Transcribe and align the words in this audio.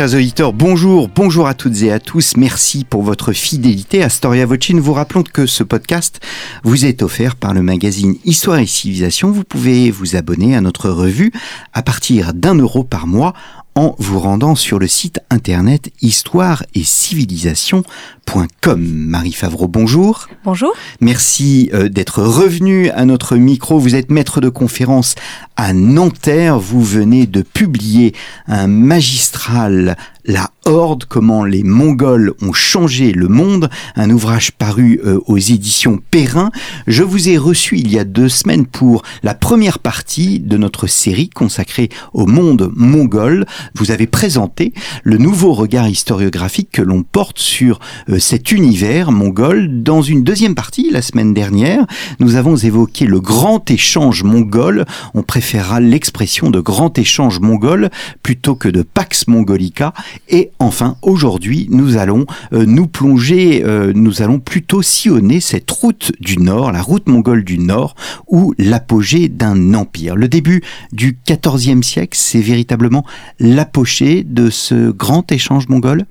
Chers 0.00 0.14
auditeurs, 0.14 0.54
bonjour, 0.54 1.10
bonjour 1.14 1.46
à 1.46 1.52
toutes 1.52 1.82
et 1.82 1.92
à 1.92 2.00
tous. 2.00 2.38
Merci 2.38 2.86
pour 2.88 3.02
votre 3.02 3.34
fidélité 3.34 4.02
à 4.02 4.08
Storia 4.08 4.46
Voce. 4.46 4.70
Nous 4.70 4.82
vous 4.82 4.94
rappelons 4.94 5.22
que 5.22 5.44
ce 5.44 5.62
podcast 5.62 6.20
vous 6.64 6.86
est 6.86 7.02
offert 7.02 7.36
par 7.36 7.52
le 7.52 7.60
magazine 7.60 8.16
Histoire 8.24 8.60
et 8.60 8.66
Civilisation. 8.66 9.30
Vous 9.30 9.44
pouvez 9.44 9.90
vous 9.90 10.16
abonner 10.16 10.56
à 10.56 10.62
notre 10.62 10.88
revue 10.88 11.32
à 11.74 11.82
partir 11.82 12.32
d'un 12.32 12.54
euro 12.54 12.82
par 12.82 13.06
mois 13.06 13.34
en 13.74 13.94
vous 13.98 14.18
rendant 14.18 14.54
sur 14.54 14.78
le 14.78 14.86
site 14.86 15.20
internet 15.30 15.90
histoire 16.02 16.64
et 16.74 16.82
civilisation.com. 16.82 18.80
Marie 18.82 19.32
Favreau, 19.32 19.68
bonjour. 19.68 20.28
Bonjour. 20.44 20.72
Merci 21.00 21.70
euh, 21.72 21.88
d'être 21.88 22.22
revenu 22.22 22.90
à 22.90 23.04
notre 23.04 23.36
micro. 23.36 23.78
Vous 23.78 23.94
êtes 23.94 24.10
maître 24.10 24.40
de 24.40 24.48
conférence 24.48 25.14
à 25.56 25.72
Nanterre. 25.72 26.58
Vous 26.58 26.82
venez 26.82 27.26
de 27.26 27.42
publier 27.42 28.14
un 28.46 28.66
magistral 28.66 29.96
la 30.30 30.50
Horde, 30.66 31.04
comment 31.08 31.44
les 31.44 31.64
Mongols 31.64 32.34
ont 32.42 32.52
changé 32.52 33.12
le 33.12 33.28
monde, 33.28 33.70
un 33.96 34.10
ouvrage 34.10 34.52
paru 34.52 35.00
euh, 35.04 35.18
aux 35.26 35.38
éditions 35.38 35.98
Perrin. 36.10 36.50
Je 36.86 37.02
vous 37.02 37.28
ai 37.28 37.38
reçu 37.38 37.78
il 37.78 37.90
y 37.90 37.98
a 37.98 38.04
deux 38.04 38.28
semaines 38.28 38.66
pour 38.66 39.02
la 39.22 39.34
première 39.34 39.78
partie 39.78 40.38
de 40.38 40.56
notre 40.58 40.86
série 40.86 41.30
consacrée 41.30 41.88
au 42.12 42.26
monde 42.26 42.70
mongol. 42.76 43.46
Vous 43.74 43.90
avez 43.90 44.06
présenté 44.06 44.72
le 45.02 45.16
nouveau 45.16 45.54
regard 45.54 45.88
historiographique 45.88 46.70
que 46.70 46.82
l'on 46.82 47.02
porte 47.02 47.38
sur 47.38 47.80
euh, 48.10 48.18
cet 48.18 48.52
univers 48.52 49.10
mongol. 49.10 49.82
Dans 49.82 50.02
une 50.02 50.22
deuxième 50.22 50.54
partie, 50.54 50.90
la 50.90 51.02
semaine 51.02 51.34
dernière, 51.34 51.86
nous 52.20 52.36
avons 52.36 52.56
évoqué 52.56 53.06
le 53.06 53.20
grand 53.20 53.68
échange 53.70 54.22
mongol. 54.22 54.84
On 55.14 55.22
préférera 55.22 55.80
l'expression 55.80 56.50
de 56.50 56.60
grand 56.60 56.98
échange 56.98 57.40
mongol 57.40 57.90
plutôt 58.22 58.54
que 58.54 58.68
de 58.68 58.82
Pax 58.82 59.26
Mongolica. 59.26 59.94
Et 60.28 60.50
enfin, 60.58 60.96
aujourd'hui, 61.02 61.66
nous 61.70 61.96
allons 61.96 62.26
euh, 62.52 62.64
nous 62.66 62.86
plonger, 62.86 63.62
euh, 63.64 63.92
nous 63.94 64.22
allons 64.22 64.38
plutôt 64.38 64.82
sillonner 64.82 65.40
cette 65.40 65.70
route 65.70 66.12
du 66.20 66.38
Nord, 66.38 66.72
la 66.72 66.82
route 66.82 67.08
mongole 67.08 67.44
du 67.44 67.58
Nord, 67.58 67.94
ou 68.28 68.54
l'apogée 68.58 69.28
d'un 69.28 69.74
empire. 69.74 70.16
Le 70.16 70.28
début 70.28 70.62
du 70.92 71.18
XIVe 71.28 71.82
siècle, 71.82 72.16
c'est 72.16 72.40
véritablement 72.40 73.04
l'apogée 73.38 74.22
de 74.24 74.50
ce 74.50 74.90
grand 74.90 75.32
échange 75.32 75.68
mongol? 75.68 76.06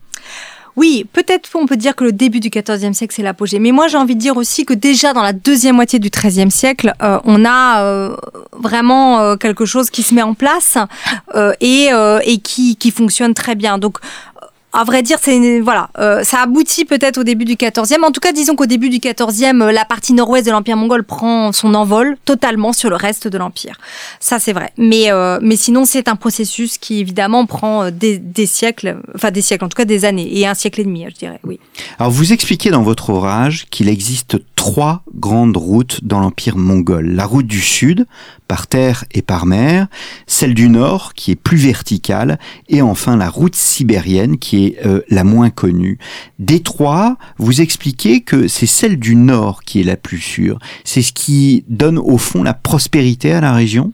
Oui, 0.75 1.06
peut-être 1.12 1.50
on 1.56 1.66
peut 1.66 1.78
dire 1.78 1.95
que 1.95 2.03
le 2.03 2.12
début 2.12 2.39
du 2.39 2.50
XIVe 2.50 2.94
siècle, 2.94 3.14
c'est 3.16 3.23
l'apogée. 3.23 3.59
Mais 3.59 3.72
moi, 3.72 3.88
j'ai 3.88 3.98
envie 3.98 4.16
de 4.16 4.20
dire 4.20 4.38
aussi 4.38 4.66
que 4.66 4.73
déjà 4.73 5.14
dans 5.14 5.22
la 5.22 5.34
deuxième 5.34 5.75
moitié 5.75 6.00
du 6.00 6.09
XIIIe 6.09 6.52
siècle, 6.52 6.94
euh, 7.02 7.20
on 7.25 7.45
a 7.45 7.81
euh, 7.84 8.16
vraiment 8.53 9.20
euh, 9.20 9.36
quelque 9.36 9.66
chose 9.66 9.90
qui 9.90 10.03
se 10.03 10.14
met 10.14 10.22
en 10.22 10.34
place 10.34 10.78
et, 11.62 11.90
qui, 12.44 12.75
qui 12.75 12.92
fonctionne 12.92 13.34
très 13.34 13.56
bien. 13.56 13.78
Donc, 13.78 13.97
à 14.72 14.84
vrai 14.84 15.02
dire, 15.02 15.17
c'est 15.22 15.59
voilà, 15.62 15.89
euh, 15.98 16.23
ça 16.23 16.42
aboutit 16.42 16.86
peut-être 16.86 17.17
au 17.17 17.23
début 17.23 17.45
du 17.45 17.56
14e. 17.56 18.03
En 18.03 18.12
tout 18.12 18.20
cas, 18.20 18.31
disons 18.31 18.56
qu'au 18.56 18.67
début 18.67 18.89
du 18.89 18.98
14e, 18.98 19.62
euh, 19.62 19.72
la 19.72 19.84
partie 19.84 20.14
nord-ouest 20.14 20.45
de 20.45 20.52
l'empire 20.52 20.78
mongol 20.78 21.03
prend 21.03 21.52
son 21.52 21.73
envol 21.73 22.17
totalement 22.25 22.72
sur 22.72 22.90
le 22.90 22.95
reste 22.95 23.28
de 23.28 23.38
l'empire. 23.38 23.78
Ça, 24.20 24.38
c'est 24.38 24.53
vrai. 24.53 24.72
Mais 24.78 25.12
euh, 25.12 25.40
mais 25.42 25.56
sinon, 25.56 25.86
c'est 25.86 26.08
un 26.08 26.16
processus 26.16 26.78
qui 26.78 27.00
évidemment 27.00 27.45
prend 27.47 27.90
des, 27.90 28.20
des, 28.20 28.45
siècles, 28.45 29.02
enfin 29.16 29.31
des 29.31 29.42
siècles, 29.42 29.66
en 29.66 29.70
tout 29.70 29.78
cas 29.78 29.85
des 29.85 30.06
années 30.06 30.38
et 30.38 30.46
un 30.46 30.53
siècle 30.53 30.81
et 30.81 30.85
demi, 30.85 31.06
je 31.09 31.16
dirais. 31.16 31.40
Oui. 31.44 31.59
Alors, 31.97 32.12
vous 32.12 32.31
expliquez 32.31 32.69
dans 32.69 32.84
votre 32.84 33.09
ouvrage 33.09 33.66
qu'il 33.72 33.90
existe 33.90 34.38
trois 34.56 35.03
grandes 35.16 35.58
routes 35.58 36.03
dans 36.03 36.19
l'empire 36.19 36.58
mongol 36.58 37.08
la 37.08 37.25
route 37.25 37.47
du 37.47 37.62
sud, 37.62 38.06
par 38.47 38.68
terre 38.68 39.06
et 39.12 39.22
par 39.22 39.46
mer, 39.46 39.88
celle 40.28 40.53
du 40.53 40.69
nord 40.69 41.13
qui 41.13 41.31
est 41.31 41.35
plus 41.35 41.58
verticale, 41.58 42.40
et 42.68 42.81
enfin 42.81 43.16
la 43.16 43.29
route 43.29 43.56
sibérienne 43.56 44.38
qui 44.38 44.58
est 44.58 44.59
euh, 44.86 45.02
la 45.09 45.24
moins 45.24 45.50
connue. 45.50 45.97
Des 46.38 46.62
trois, 46.62 47.18
vous 47.38 47.62
expliquez 47.62 48.22
que 48.22 48.47
c'est 48.47 48.66
celle 48.66 48.97
du 48.97 49.16
nord 49.16 49.64
qui 49.64 49.81
est 49.81 49.84
la 49.84 49.97
plus 49.97 50.20
sûre. 50.20 50.59
C'est 50.84 51.02
ce 51.02 51.14
qui 51.14 51.64
donne 51.68 51.97
au 51.97 52.18
fond 52.18 52.44
la 52.44 52.53
prospérité 52.53 53.34
à 53.34 53.42
la 53.42 53.53
région? 53.53 53.92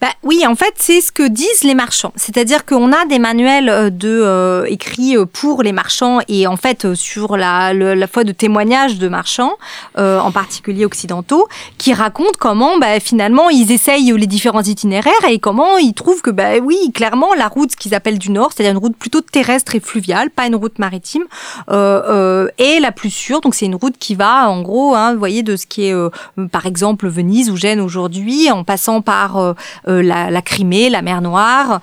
Bah, 0.00 0.08
Oui, 0.22 0.44
en 0.46 0.54
fait, 0.54 0.74
c'est 0.76 1.00
ce 1.00 1.12
que 1.12 1.26
disent 1.28 1.64
les 1.64 1.74
marchands. 1.74 2.12
C'est-à-dire 2.16 2.64
qu'on 2.64 2.92
a 2.92 3.04
des 3.06 3.18
manuels 3.18 3.68
euh, 3.68 3.90
de, 3.90 4.08
euh, 4.08 4.64
écrits 4.64 5.16
pour 5.32 5.62
les 5.62 5.72
marchands 5.72 6.20
et 6.28 6.46
en 6.46 6.56
fait 6.56 6.94
sur 6.94 7.36
la, 7.36 7.72
foi 8.12 8.24
de 8.24 8.32
témoignages 8.32 8.98
de 8.98 9.08
marchands, 9.08 9.52
en 9.96 10.30
particulier 10.32 10.84
occidentaux, 10.84 11.46
qui 11.78 11.92
racontent 11.92 12.38
comment 12.38 12.78
bah, 12.78 13.00
finalement 13.00 13.50
ils 13.50 13.70
essaient 13.72 13.98
les 13.98 14.26
différents 14.26 14.62
itinéraires 14.62 15.12
et 15.28 15.38
comment 15.38 15.78
ils 15.78 15.94
trouvent 15.94 16.22
que, 16.22 16.30
bah 16.30 16.58
oui, 16.62 16.76
clairement, 16.92 17.34
la 17.34 17.48
route 17.48 17.74
qu'ils 17.76 17.94
appellent 17.94 18.18
du 18.18 18.30
nord, 18.30 18.50
c'est-à-dire 18.52 18.72
une 18.72 18.78
route 18.78 18.96
plutôt 18.96 19.20
terrestre 19.20 19.74
et 19.74 19.80
fluviale, 19.80 20.01
pas 20.34 20.46
une 20.46 20.56
route 20.56 20.78
maritime, 20.78 21.22
euh, 21.70 22.02
euh, 22.08 22.48
est 22.58 22.80
la 22.80 22.92
plus 22.92 23.10
sûre. 23.10 23.40
Donc 23.40 23.54
c'est 23.54 23.66
une 23.66 23.74
route 23.74 23.96
qui 23.98 24.14
va, 24.14 24.48
en 24.48 24.62
gros, 24.62 24.94
hein, 24.94 25.12
vous 25.12 25.18
voyez, 25.18 25.42
de 25.42 25.56
ce 25.56 25.66
qui 25.66 25.86
est, 25.86 25.94
euh, 25.94 26.10
par 26.50 26.66
exemple, 26.66 27.08
Venise 27.08 27.50
ou 27.50 27.56
Gênes 27.56 27.80
aujourd'hui, 27.80 28.50
en 28.50 28.64
passant 28.64 29.00
par 29.00 29.36
euh, 29.36 29.54
euh, 29.88 30.02
la, 30.02 30.30
la, 30.30 30.42
Crimée, 30.42 30.90
la 30.90 31.02
mer 31.02 31.22
Noire, 31.22 31.80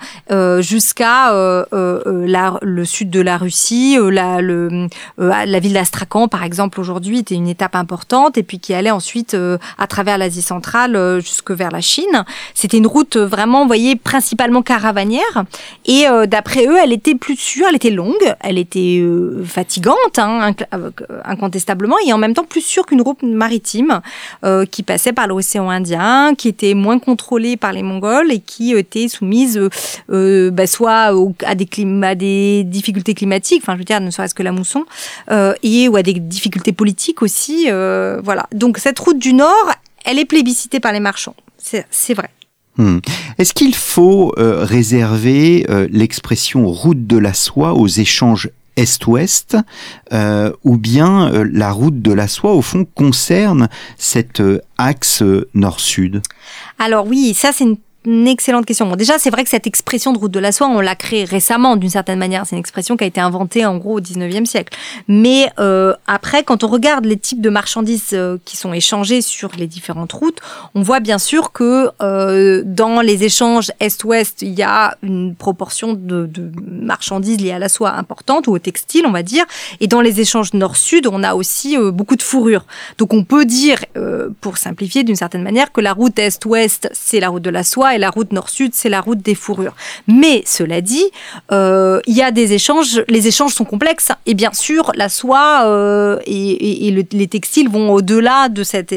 jusqu'à 0.60 1.32
le 1.32 2.84
sud 2.84 3.10
de 3.10 3.20
la 3.20 3.36
Russie, 3.36 3.96
la, 4.10 4.40
le, 4.40 4.86
la 5.18 5.58
ville 5.58 5.72
d'Astrakhan, 5.72 6.28
par 6.28 6.44
exemple, 6.44 6.80
aujourd'hui, 6.80 7.20
était 7.20 7.34
une 7.34 7.48
étape 7.48 7.74
importante, 7.74 8.38
et 8.38 8.42
puis 8.42 8.58
qui 8.58 8.74
allait 8.74 8.90
ensuite 8.90 9.36
à 9.78 9.86
travers 9.86 10.18
l'Asie 10.18 10.42
centrale 10.42 11.20
jusque 11.20 11.50
vers 11.50 11.70
la 11.70 11.80
Chine 11.80 12.24
c'était 12.54 12.78
une 12.78 12.86
route 12.86 13.16
euh, 13.16 13.26
vraiment, 13.26 13.62
vous 13.62 13.66
voyez, 13.66 13.96
principalement 13.96 14.62
caravanière. 14.62 15.44
Et 15.86 16.06
euh, 16.06 16.26
d'après 16.26 16.66
eux, 16.66 16.76
elle 16.82 16.92
était 16.92 17.14
plus 17.14 17.36
sûre, 17.36 17.66
elle 17.68 17.76
était 17.76 17.90
longue, 17.90 18.09
elle 18.40 18.58
était 18.58 18.98
euh, 19.00 19.44
fatigante, 19.44 20.18
hein, 20.18 20.54
incontestablement, 21.24 21.96
et 22.06 22.12
en 22.12 22.18
même 22.18 22.34
temps 22.34 22.44
plus 22.44 22.60
sûre 22.60 22.86
qu'une 22.86 23.02
route 23.02 23.22
maritime 23.22 24.00
qui 24.70 24.82
passait 24.82 25.12
par 25.12 25.26
l'océan 25.26 25.70
Indien, 25.70 26.34
qui 26.36 26.48
était 26.48 26.74
moins 26.74 26.98
contrôlée 26.98 27.56
par 27.56 27.72
les 27.72 27.82
Mongols 27.82 28.32
et 28.32 28.40
qui 28.40 28.72
était 28.72 29.08
soumise 29.08 29.60
bah, 30.08 30.66
soit 30.66 31.12
à 31.44 31.54
des, 31.54 31.68
à 32.02 32.14
des 32.14 32.64
difficultés 32.64 33.14
climatiques, 33.14 33.62
enfin 33.62 33.74
je 33.74 33.78
veux 33.78 33.84
dire, 33.84 34.00
ne 34.00 34.10
serait-ce 34.10 34.34
que 34.34 34.42
la 34.42 34.52
mousson, 34.52 34.84
et 35.62 35.88
ou 35.88 35.96
à 35.96 36.02
des 36.02 36.14
difficultés 36.14 36.72
politiques 36.72 37.22
aussi. 37.22 37.64
voilà. 37.66 38.46
Donc 38.52 38.78
cette 38.78 38.98
route 38.98 39.18
du 39.18 39.32
Nord, 39.32 39.74
elle 40.04 40.18
est 40.18 40.24
plébiscitée 40.24 40.80
par 40.80 40.92
les 40.92 41.00
marchands 41.00 41.34
c'est 41.90 42.14
vrai. 42.14 42.30
Hmm. 42.80 43.00
Est-ce 43.36 43.52
qu'il 43.52 43.74
faut 43.74 44.32
euh, 44.38 44.64
réserver 44.64 45.66
euh, 45.68 45.86
l'expression 45.90 46.66
route 46.66 47.06
de 47.06 47.18
la 47.18 47.34
soie 47.34 47.74
aux 47.74 47.88
échanges 47.88 48.48
est-ouest, 48.76 49.58
euh, 50.14 50.50
ou 50.64 50.78
bien 50.78 51.30
la 51.52 51.72
route 51.72 52.00
de 52.00 52.12
la 52.12 52.26
soie, 52.26 52.54
au 52.54 52.62
fond, 52.62 52.86
concerne 52.94 53.68
cet 53.98 54.42
axe 54.78 55.22
nord-sud? 55.52 56.22
Alors 56.78 57.06
oui, 57.06 57.34
ça 57.34 57.50
c'est 57.52 57.64
une 57.64 57.76
une 58.04 58.28
excellente 58.28 58.66
question. 58.66 58.86
Bon, 58.86 58.96
déjà, 58.96 59.18
c'est 59.18 59.30
vrai 59.30 59.44
que 59.44 59.50
cette 59.50 59.66
expression 59.66 60.12
de 60.12 60.18
route 60.18 60.32
de 60.32 60.40
la 60.40 60.52
soie, 60.52 60.68
on 60.68 60.80
l'a 60.80 60.94
créée 60.94 61.24
récemment, 61.24 61.76
d'une 61.76 61.90
certaine 61.90 62.18
manière. 62.18 62.46
C'est 62.46 62.56
une 62.56 62.60
expression 62.60 62.96
qui 62.96 63.04
a 63.04 63.06
été 63.06 63.20
inventée, 63.20 63.66
en 63.66 63.76
gros, 63.76 63.98
au 63.98 64.00
19e 64.00 64.46
siècle. 64.46 64.76
Mais 65.08 65.50
euh, 65.58 65.94
après, 66.06 66.42
quand 66.42 66.64
on 66.64 66.68
regarde 66.68 67.04
les 67.04 67.16
types 67.16 67.40
de 67.40 67.50
marchandises 67.50 68.10
euh, 68.12 68.38
qui 68.44 68.56
sont 68.56 68.72
échangées 68.72 69.20
sur 69.22 69.50
les 69.56 69.66
différentes 69.66 70.12
routes, 70.12 70.40
on 70.74 70.82
voit 70.82 71.00
bien 71.00 71.18
sûr 71.18 71.52
que 71.52 71.90
euh, 72.02 72.62
dans 72.64 73.00
les 73.00 73.24
échanges 73.24 73.70
est-ouest, 73.80 74.42
il 74.42 74.54
y 74.54 74.62
a 74.62 74.96
une 75.02 75.34
proportion 75.34 75.92
de, 75.92 76.26
de, 76.26 76.50
marchandises 76.70 77.40
liées 77.40 77.52
à 77.52 77.58
la 77.58 77.68
soie 77.68 77.92
importante, 77.92 78.46
ou 78.46 78.52
au 78.52 78.58
textile, 78.58 79.04
on 79.06 79.12
va 79.12 79.22
dire. 79.22 79.44
Et 79.80 79.86
dans 79.86 80.00
les 80.00 80.20
échanges 80.20 80.54
nord-sud, 80.54 81.06
on 81.06 81.22
a 81.22 81.34
aussi 81.34 81.76
euh, 81.76 81.90
beaucoup 81.90 82.16
de 82.16 82.22
fourrure. 82.22 82.64
Donc 82.98 83.12
on 83.12 83.24
peut 83.24 83.44
dire, 83.44 83.78
euh, 83.96 84.28
pour 84.40 84.58
simplifier 84.58 85.02
d'une 85.04 85.16
certaine 85.16 85.42
manière, 85.42 85.72
que 85.72 85.80
la 85.80 85.92
route 85.92 86.18
est-ouest, 86.18 86.88
c'est 86.92 87.20
la 87.20 87.28
route 87.28 87.42
de 87.42 87.50
la 87.50 87.64
soie, 87.64 87.89
et 87.94 87.98
la 87.98 88.10
route 88.10 88.32
nord-sud, 88.32 88.74
c'est 88.74 88.88
la 88.88 89.00
route 89.00 89.18
des 89.18 89.34
fourrures. 89.34 89.74
Mais 90.06 90.42
cela 90.46 90.80
dit, 90.80 91.04
euh, 91.52 92.00
il 92.06 92.16
y 92.16 92.22
a 92.22 92.30
des 92.30 92.52
échanges, 92.52 93.02
les 93.08 93.26
échanges 93.26 93.54
sont 93.54 93.64
complexes 93.64 94.12
et 94.26 94.34
bien 94.34 94.52
sûr, 94.52 94.92
la 94.94 95.08
soie 95.08 95.62
euh, 95.64 96.18
et, 96.26 97.06
les 97.12 97.26
textiles 97.28 97.68
vont 97.68 97.92
au-delà 97.92 98.48
de, 98.48 98.62
cet 98.62 98.92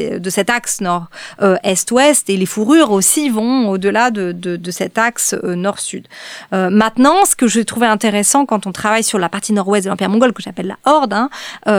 axe 0.50 0.80
nord-est-ouest 0.80 2.28
euh, 2.28 2.32
et 2.32 2.36
les 2.36 2.46
fourrures 2.46 2.90
aussi 2.90 3.28
vont 3.28 3.68
au-delà 3.70 4.10
de, 4.10 4.70
cet 4.70 4.98
axe 4.98 5.34
nord-sud. 5.42 6.06
maintenant, 6.52 7.24
ce 7.24 7.36
que 7.36 7.46
je 7.46 7.60
trouvais 7.60 7.86
intéressant 7.86 8.46
quand 8.46 8.66
on 8.66 8.72
travaille 8.72 9.04
sur 9.04 9.18
la 9.18 9.28
partie 9.28 9.52
nord-ouest 9.52 9.84
de 9.84 9.90
l'Empire 9.90 10.08
mongol, 10.08 10.32
que 10.32 10.42
j'appelle 10.42 10.66
la 10.66 10.78
Horde, 10.84 11.12
hein, 11.12 11.30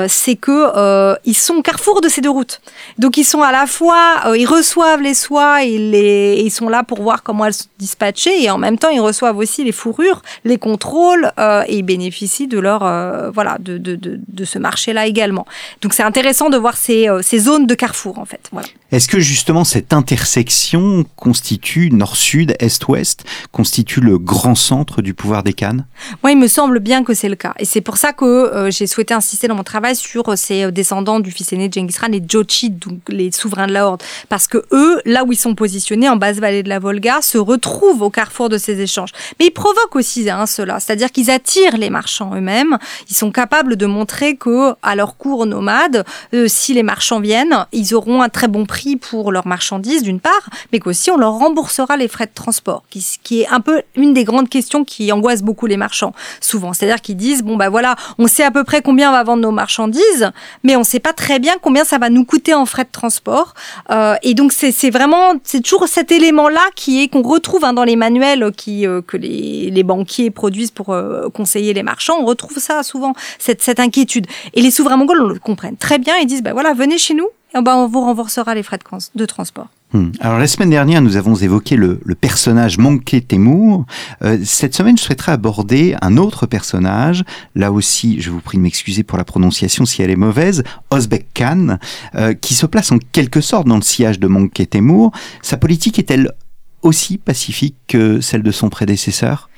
c'est 0.07 0.35
que 0.35 1.15
ils 1.25 1.35
sont 1.35 1.61
carrefour 1.61 2.01
de 2.01 2.09
ces 2.09 2.21
deux 2.21 2.29
routes. 2.29 2.61
Donc 2.97 3.17
ils 3.17 3.23
sont 3.23 3.41
à 3.41 3.51
la 3.51 3.67
fois, 3.67 4.33
ils 4.35 4.45
reçoivent 4.45 5.01
les 5.01 5.13
soies 5.13 5.63
et, 5.63 5.77
les, 5.77 6.41
ils 6.43 6.51
sont 6.51 6.69
là 6.69 6.83
pour 6.83 7.01
voir 7.05 7.21
comment 7.23 7.45
elles 7.45 7.53
sont 7.53 7.69
dispatchées 7.77 8.37
et 8.43 8.49
en 8.55 8.59
même 8.65 8.77
temps 8.81 8.89
ils 8.97 9.05
reçoivent 9.11 9.37
aussi 9.45 9.63
les 9.63 9.75
fourrures, 9.81 10.21
les 10.43 10.59
contrôles 10.67 11.25
euh, 11.39 11.63
et 11.69 11.77
ils 11.77 11.87
bénéficient 11.93 12.47
de 12.55 12.59
leur 12.67 12.81
euh, 12.83 13.29
voilà 13.37 13.53
de, 13.59 13.77
de, 13.77 13.93
de, 14.05 14.19
de 14.39 14.45
ce 14.51 14.57
marché-là 14.67 15.05
également. 15.13 15.45
Donc 15.81 15.93
c'est 15.93 16.07
intéressant 16.11 16.49
de 16.49 16.57
voir 16.57 16.75
ces, 16.85 17.01
euh, 17.07 17.21
ces 17.21 17.39
zones 17.47 17.67
de 17.67 17.75
carrefour 17.75 18.17
en 18.23 18.25
fait. 18.25 18.43
Voilà. 18.51 18.67
Est-ce 18.91 19.07
que 19.07 19.19
justement 19.19 19.63
cette 19.63 19.93
intersection 19.93 21.05
constitue 21.15 21.89
nord-sud, 21.91 22.55
est-ouest, 22.59 23.23
constitue 23.51 23.99
le 23.99 24.19
grand 24.19 24.53
centre 24.53 25.01
du 25.01 25.15
pouvoir 25.15 25.41
des 25.41 25.53
Khan 25.53 25.77
Moi, 26.21 26.33
il 26.33 26.37
me 26.37 26.47
semble 26.47 26.79
bien 26.79 27.03
que 27.03 27.15
c'est 27.15 27.27
le 27.27 27.35
cas. 27.35 27.55
Et 27.57 27.65
c'est 27.65 27.81
pour 27.81 27.97
ça 27.97 28.13
que 28.13 28.25
euh, 28.25 28.69
j'ai 28.69 28.85
souhaité 28.85 29.15
insister 29.15 29.47
dans 29.47 29.55
mon 29.55 29.63
travail 29.63 29.95
sur 29.95 30.29
euh, 30.29 30.35
ces 30.35 30.65
euh, 30.65 30.71
descendants 30.71 31.19
du 31.19 31.31
fils 31.31 31.51
aîné 31.51 31.67
de 31.67 31.73
Genghis 31.73 31.95
Khan, 31.99 32.09
les 32.11 32.21
Jochi, 32.27 32.69
donc 32.69 32.99
les 33.09 33.31
souverains 33.31 33.65
de 33.65 33.73
la 33.73 33.87
Horde. 33.87 34.03
Parce 34.29 34.45
que 34.45 34.63
eux, 34.71 35.01
là 35.05 35.23
où 35.23 35.31
ils 35.31 35.37
sont 35.37 35.55
positionnés, 35.55 36.07
en 36.07 36.15
basse 36.15 36.37
vallée 36.37 36.61
de 36.61 36.69
la 36.69 36.77
Volga, 36.77 37.23
se 37.23 37.39
retrouvent 37.39 38.03
au 38.03 38.11
carrefour 38.11 38.49
de 38.49 38.59
ces 38.59 38.79
échanges. 38.81 39.13
Mais 39.39 39.47
ils 39.47 39.51
provoquent 39.51 39.95
aussi 39.95 40.29
hein, 40.29 40.45
cela. 40.45 40.79
C'est-à-dire 40.79 41.11
qu'ils 41.11 41.31
attirent 41.31 41.77
les 41.77 41.89
marchands 41.89 42.35
eux-mêmes. 42.35 42.77
Ils 43.09 43.15
sont 43.15 43.31
capables 43.31 43.77
de 43.77 43.87
montrer 43.87 44.37
que, 44.37 44.75
à 44.83 44.95
leur 44.95 45.17
cours 45.17 45.47
nomade, 45.47 46.05
si 46.45 46.75
les 46.75 46.83
marchands 46.83 47.19
viennent, 47.19 47.65
ils 47.71 47.95
auront 47.95 48.21
un 48.21 48.29
très 48.29 48.47
bon 48.47 48.67
prix 48.67 48.74
pour 49.01 49.31
leurs 49.31 49.47
marchandises, 49.47 50.03
d'une 50.03 50.19
part, 50.19 50.49
mais 50.71 50.79
qu'aussi 50.79 51.11
on 51.11 51.17
leur 51.17 51.33
remboursera 51.33 51.97
les 51.97 52.07
frais 52.07 52.25
de 52.25 52.33
transport, 52.33 52.83
qui, 52.89 53.41
est 53.41 53.47
un 53.47 53.61
peu 53.61 53.81
une 53.95 54.13
des 54.13 54.23
grandes 54.23 54.49
questions 54.49 54.83
qui 54.83 55.11
angoisse 55.11 55.41
beaucoup 55.41 55.65
les 55.65 55.77
marchands, 55.77 56.13
souvent. 56.41 56.73
C'est-à-dire 56.73 57.01
qu'ils 57.01 57.17
disent, 57.17 57.43
bon, 57.43 57.55
bah 57.55 57.69
voilà, 57.69 57.95
on 58.17 58.27
sait 58.27 58.43
à 58.43 58.51
peu 58.51 58.63
près 58.63 58.81
combien 58.81 59.09
on 59.09 59.13
va 59.13 59.23
vendre 59.23 59.41
nos 59.41 59.51
marchandises, 59.51 60.31
mais 60.63 60.75
on 60.75 60.83
sait 60.83 60.99
pas 60.99 61.13
très 61.13 61.39
bien 61.39 61.53
combien 61.61 61.83
ça 61.83 61.97
va 61.97 62.09
nous 62.09 62.25
coûter 62.25 62.53
en 62.53 62.65
frais 62.65 62.83
de 62.83 62.91
transport. 62.91 63.53
Euh, 63.91 64.15
et 64.23 64.33
donc, 64.33 64.51
c'est 64.51 64.89
vraiment, 64.89 65.33
c'est 65.43 65.61
toujours 65.61 65.87
cet 65.87 66.11
élément-là 66.11 66.61
qui 66.75 67.01
est, 67.01 67.07
qu'on 67.07 67.21
retrouve 67.21 67.63
hein, 67.63 67.73
dans 67.73 67.83
les 67.83 67.95
manuels 67.95 68.51
qui, 68.55 68.85
euh, 68.85 69.01
que 69.01 69.17
les, 69.17 69.69
les 69.71 69.83
banquiers 69.83 70.31
produisent 70.31 70.71
pour 70.71 70.89
euh, 70.89 71.29
conseiller 71.29 71.73
les 71.73 71.83
marchands. 71.83 72.17
On 72.19 72.25
retrouve 72.25 72.57
ça 72.59 72.83
souvent, 72.83 73.13
cette, 73.39 73.61
cette 73.61 73.79
inquiétude. 73.79 74.27
Et 74.53 74.61
les 74.61 74.71
souverains 74.71 74.97
mongols 74.97 75.27
le 75.27 75.39
comprennent 75.39 75.77
très 75.77 75.97
bien. 75.97 76.15
Ils 76.17 76.27
disent, 76.27 76.43
bah 76.43 76.53
voilà, 76.53 76.73
venez 76.73 76.97
chez 76.97 77.13
nous, 77.13 77.27
et 77.55 77.61
ben, 77.61 77.75
on 77.75 77.87
vous 77.87 78.01
remboursera 78.01 78.53
les 78.53 78.63
frais 78.63 78.77
de, 79.15 79.25
transport. 79.25 79.67
Hmm. 79.93 80.11
Alors 80.19 80.39
la 80.39 80.47
semaine 80.47 80.69
dernière, 80.69 81.01
nous 81.01 81.15
avons 81.15 81.35
évoqué 81.35 81.77
le, 81.77 81.99
personnage 82.19 82.77
Manké 82.77 83.21
Temur. 83.21 83.85
Euh, 84.23 84.37
cette 84.43 84.75
semaine, 84.75 84.97
je 84.97 85.03
souhaiterais 85.03 85.31
aborder 85.31 85.95
un 86.01 86.17
autre 86.17 86.47
personnage. 86.47 87.23
Là 87.55 87.71
aussi, 87.71 88.19
je 88.19 88.29
vous 88.29 88.41
prie 88.41 88.57
de 88.57 88.63
m'excuser 88.63 89.03
pour 89.03 89.17
la 89.17 89.23
prononciation 89.23 89.85
si 89.85 90.01
elle 90.01 90.09
est 90.09 90.17
mauvaise. 90.17 90.63
Ozbek 90.91 91.27
Khan, 91.33 91.77
euh, 92.15 92.33
qui 92.33 92.55
se 92.55 92.65
place 92.65 92.91
en 92.91 92.97
quelque 93.13 93.39
sorte 93.39 93.67
dans 93.67 93.77
le 93.77 93.83
sillage 93.83 94.19
de 94.19 94.27
Manké 94.27 94.65
Temur. 94.65 95.11
Sa 95.41 95.55
politique 95.55 95.97
est-elle 95.97 96.31
aussi 96.81 97.17
pacifique 97.17 97.75
que 97.87 98.19
celle 98.19 98.43
de 98.43 98.51
son 98.51 98.69
prédécesseur? 98.69 99.49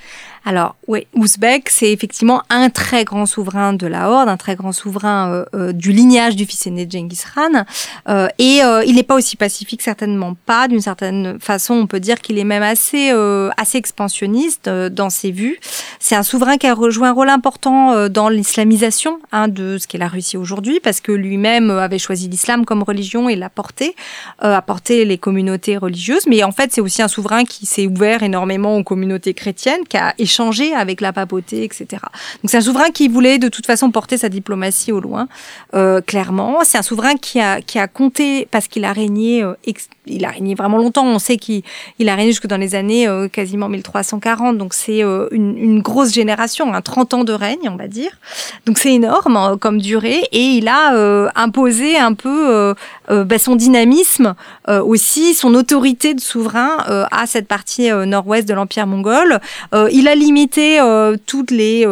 Alors, 0.50 0.78
oui, 0.88 1.08
Ouzbek, 1.14 1.68
c'est 1.68 1.92
effectivement 1.92 2.42
un 2.50 2.70
très 2.70 3.04
grand 3.04 3.26
souverain 3.26 3.74
de 3.74 3.86
la 3.86 4.10
Horde, 4.10 4.30
un 4.30 4.38
très 4.38 4.56
grand 4.56 4.72
souverain 4.72 5.30
euh, 5.30 5.46
euh, 5.54 5.74
du 5.74 5.92
lignage 5.92 6.38
du 6.38 6.46
fils 6.46 6.66
aîné 6.68 6.86
de 6.86 6.92
Genghis 6.98 7.20
Khan. 7.36 7.66
Euh, 8.08 8.30
et 8.40 8.62
il 8.86 8.96
n'est 8.96 9.04
pas 9.04 9.16
aussi 9.16 9.36
pacifique, 9.36 9.82
certainement 9.82 10.36
pas. 10.46 10.70
D'une 10.70 10.80
certaine 10.80 11.38
façon, 11.42 11.74
on 11.74 11.86
peut 11.86 12.00
dire 12.00 12.22
qu'il 12.22 12.38
est 12.40 12.46
même 12.46 12.64
assez, 12.64 13.10
assez 13.58 13.78
expansionniste 13.78 14.70
dans 14.70 15.10
ses 15.10 15.32
vues. 15.32 15.60
C'est 16.00 16.16
un 16.16 16.24
souverain 16.24 16.58
qui 16.58 16.68
a 16.68 16.74
rejoué 16.74 17.10
un 17.10 17.12
rôle 17.12 17.30
important 17.30 18.08
dans 18.08 18.30
l'islamisation 18.30 19.20
hein, 19.34 19.50
de 19.50 19.78
ce 19.78 19.88
qu'est 19.88 19.98
la 19.98 20.08
Russie 20.08 20.38
aujourd'hui, 20.38 20.80
parce 20.80 21.02
que 21.02 21.12
lui-même 21.12 21.72
avait 21.72 22.00
choisi 22.00 22.30
l'islam 22.30 22.66
comme 22.66 22.84
religion 22.84 23.28
et 23.28 23.36
l'a 23.36 23.50
porté, 23.50 23.96
a 24.40 24.62
porté 24.62 25.04
les 25.04 25.18
communautés 25.18 25.76
religieuses. 25.76 26.26
Mais 26.28 26.44
en 26.44 26.54
fait, 26.54 26.72
c'est 26.72 26.82
aussi 26.82 27.02
un 27.02 27.10
souverain 27.10 27.44
qui 27.44 27.66
s'est 27.66 27.88
ouvert 27.88 28.24
énormément 28.24 28.78
aux 28.78 28.84
communautés 28.84 29.34
chrétiennes, 29.34 29.86
qui 29.90 29.98
a 29.98 30.14
échangé 30.18 30.37
avec 30.76 31.02
la 31.02 31.14
papauté, 31.14 31.64
etc. 31.64 31.86
Donc 31.92 32.50
c'est 32.50 32.58
un 32.58 32.62
souverain 32.62 32.90
qui 32.92 33.08
voulait 33.08 33.38
de 33.38 33.50
toute 33.50 33.66
façon 33.66 33.92
porter 33.92 34.18
sa 34.18 34.30
diplomatie 34.30 34.92
au 34.92 35.00
loin, 35.00 35.28
euh, 35.74 36.02
clairement. 36.02 36.60
C'est 36.64 36.78
un 36.78 36.84
souverain 36.84 37.16
qui 37.16 37.40
a, 37.40 37.62
qui 37.62 37.80
a 37.80 37.88
compté 37.88 38.48
parce 38.52 38.68
qu'il 38.68 38.86
a 38.86 38.94
régné, 38.94 39.44
euh, 39.44 39.54
il 40.10 40.26
a 40.26 40.30
régné 40.30 40.56
vraiment 40.56 40.78
longtemps. 40.78 41.06
On 41.06 41.20
sait 41.20 41.38
qu'il 41.38 41.64
il 42.00 42.10
a 42.10 42.16
régné 42.16 42.32
jusque 42.32 42.48
dans 42.48 42.58
les 42.58 42.76
années 42.76 43.08
euh, 43.08 43.28
quasiment 43.28 43.70
1340. 43.70 44.58
Donc 44.58 44.74
c'est 44.74 45.04
euh, 45.04 45.28
une, 45.32 45.82
grosse 45.82 46.14
génération, 46.14 46.74
un 46.74 46.82
30 46.82 47.14
ans 47.14 47.24
de 47.24 47.34
règne, 47.34 47.70
on 47.70 47.76
va 47.76 47.88
dire. 47.88 48.12
Donc 48.66 48.78
c'est 48.78 48.94
énorme 48.94 49.38
euh, 49.38 49.58
comme 49.58 49.80
durée 49.80 50.24
et 50.32 50.42
il 50.42 50.68
a 50.68 50.78
imposé 51.36 51.98
un 51.98 52.14
peu 52.14 52.74
bah, 53.10 53.38
son 53.38 53.56
dynamisme, 53.56 54.36
aussi 54.68 55.34
son 55.34 55.54
autorité 55.54 56.14
de 56.14 56.20
souverain 56.20 56.78
à 57.12 57.26
cette 57.28 57.48
partie 57.48 57.90
nord-ouest 57.90 58.48
de 58.48 58.54
l'empire 58.54 58.88
mongol. 58.88 59.40
Il 59.92 60.08
a 60.08 60.16
limité 60.16 60.80
toutes 61.26 61.52
les 61.52 61.86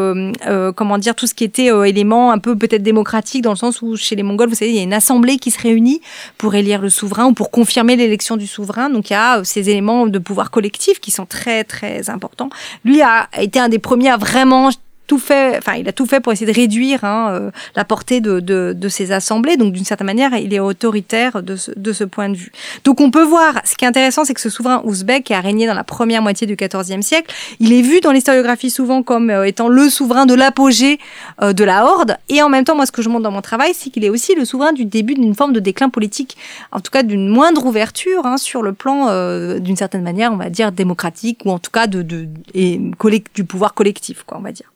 comment 0.75 0.97
dire 0.97 1.15
tout 1.15 1.27
ce 1.27 1.33
qui 1.33 1.43
était 1.43 1.69
éléments 1.87 2.31
un 2.31 2.39
peu 2.39 2.55
peut-être 2.55 2.83
démocratiques 2.83 3.41
dans 3.41 3.51
le 3.51 3.57
sens 3.57 3.81
où 3.81 3.95
chez 3.95 4.15
les 4.15 4.23
Mongols, 4.23 4.49
vous 4.49 4.55
savez, 4.55 4.71
il 4.71 4.77
y 4.77 4.79
a 4.79 4.83
une 4.83 4.93
assemblée 4.93 5.37
qui 5.37 5.51
se 5.51 5.61
réunit 5.61 6.01
pour 6.37 6.55
élire 6.55 6.81
le 6.81 6.89
souverain 6.89 7.25
ou 7.25 7.33
pour 7.33 7.51
confirmer 7.51 7.95
l'élection 8.05 8.37
du 8.37 8.47
souverain. 8.47 8.89
Donc 8.89 9.09
il 9.09 9.13
y 9.13 9.15
a 9.15 9.39
euh, 9.39 9.43
ces 9.43 9.69
éléments 9.69 10.07
de 10.07 10.19
pouvoir 10.19 10.51
collectif 10.51 10.99
qui 10.99 11.11
sont 11.11 11.25
très 11.25 11.63
très 11.63 12.09
importants. 12.09 12.49
Lui 12.83 13.01
a 13.01 13.29
été 13.39 13.59
un 13.59 13.69
des 13.69 13.79
premiers 13.79 14.09
à 14.09 14.17
vraiment 14.17 14.69
tout 15.07 15.19
fait, 15.19 15.57
enfin, 15.57 15.73
il 15.73 15.87
a 15.87 15.93
tout 15.93 16.05
fait 16.05 16.19
pour 16.19 16.33
essayer 16.33 16.51
de 16.51 16.55
réduire 16.55 17.03
hein, 17.03 17.29
euh, 17.31 17.51
la 17.75 17.85
portée 17.85 18.21
de, 18.21 18.39
de, 18.39 18.73
de 18.75 18.89
ces 18.89 19.11
assemblées. 19.11 19.57
Donc, 19.57 19.73
d'une 19.73 19.85
certaine 19.85 20.07
manière, 20.07 20.33
il 20.35 20.53
est 20.53 20.59
autoritaire 20.59 21.43
de 21.43 21.55
ce, 21.55 21.71
de 21.75 21.93
ce 21.93 22.03
point 22.03 22.29
de 22.29 22.35
vue. 22.35 22.51
Donc, 22.83 23.01
on 23.01 23.11
peut 23.11 23.23
voir, 23.23 23.61
ce 23.65 23.75
qui 23.75 23.85
est 23.85 23.87
intéressant, 23.87 24.25
c'est 24.25 24.33
que 24.33 24.41
ce 24.41 24.49
souverain 24.49 24.81
ouzbek 24.83 25.23
qui 25.23 25.33
a 25.33 25.41
régné 25.41 25.67
dans 25.67 25.73
la 25.73 25.83
première 25.83 26.21
moitié 26.21 26.47
du 26.47 26.55
XIVe 26.55 27.01
siècle, 27.01 27.33
il 27.59 27.73
est 27.73 27.81
vu 27.81 28.01
dans 28.01 28.11
l'historiographie 28.11 28.69
souvent 28.69 29.03
comme 29.03 29.29
euh, 29.29 29.45
étant 29.45 29.67
le 29.67 29.89
souverain 29.89 30.25
de 30.25 30.33
l'apogée 30.33 30.99
euh, 31.41 31.53
de 31.53 31.63
la 31.63 31.85
Horde. 31.85 32.17
Et 32.29 32.41
en 32.41 32.49
même 32.49 32.63
temps, 32.63 32.75
moi, 32.75 32.85
ce 32.85 32.91
que 32.91 33.01
je 33.01 33.09
montre 33.09 33.23
dans 33.23 33.31
mon 33.31 33.41
travail, 33.41 33.73
c'est 33.73 33.89
qu'il 33.89 34.03
est 34.03 34.09
aussi 34.09 34.35
le 34.35 34.45
souverain 34.45 34.73
du 34.73 34.85
début 34.85 35.13
d'une 35.13 35.35
forme 35.35 35.53
de 35.53 35.59
déclin 35.59 35.89
politique, 35.89 36.37
en 36.71 36.79
tout 36.79 36.91
cas 36.91 37.03
d'une 37.03 37.27
moindre 37.27 37.65
ouverture 37.65 38.25
hein, 38.25 38.37
sur 38.37 38.61
le 38.61 38.73
plan, 38.73 39.07
euh, 39.09 39.59
d'une 39.59 39.75
certaine 39.75 40.03
manière, 40.03 40.31
on 40.31 40.37
va 40.37 40.49
dire, 40.49 40.71
démocratique, 40.71 41.41
ou 41.45 41.51
en 41.51 41.59
tout 41.59 41.71
cas 41.71 41.87
de, 41.87 42.01
du 42.03 43.43
pouvoir 43.43 43.73
collectif, 43.73 44.23
quoi, 44.23 44.37
on 44.37 44.41
va 44.41 44.51
dire. 44.51 44.71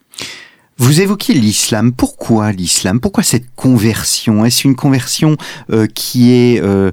Vous 0.77 1.01
évoquez 1.01 1.33
l'islam. 1.33 1.91
Pourquoi 1.91 2.53
l'islam? 2.53 3.01
Pourquoi 3.01 3.21
cette 3.23 3.53
conversion? 3.55 4.45
Est-ce 4.45 4.65
une 4.65 4.77
conversion 4.77 5.35
euh, 5.71 5.87
qui 5.87 6.31
est, 6.31 6.61
euh, 6.61 6.91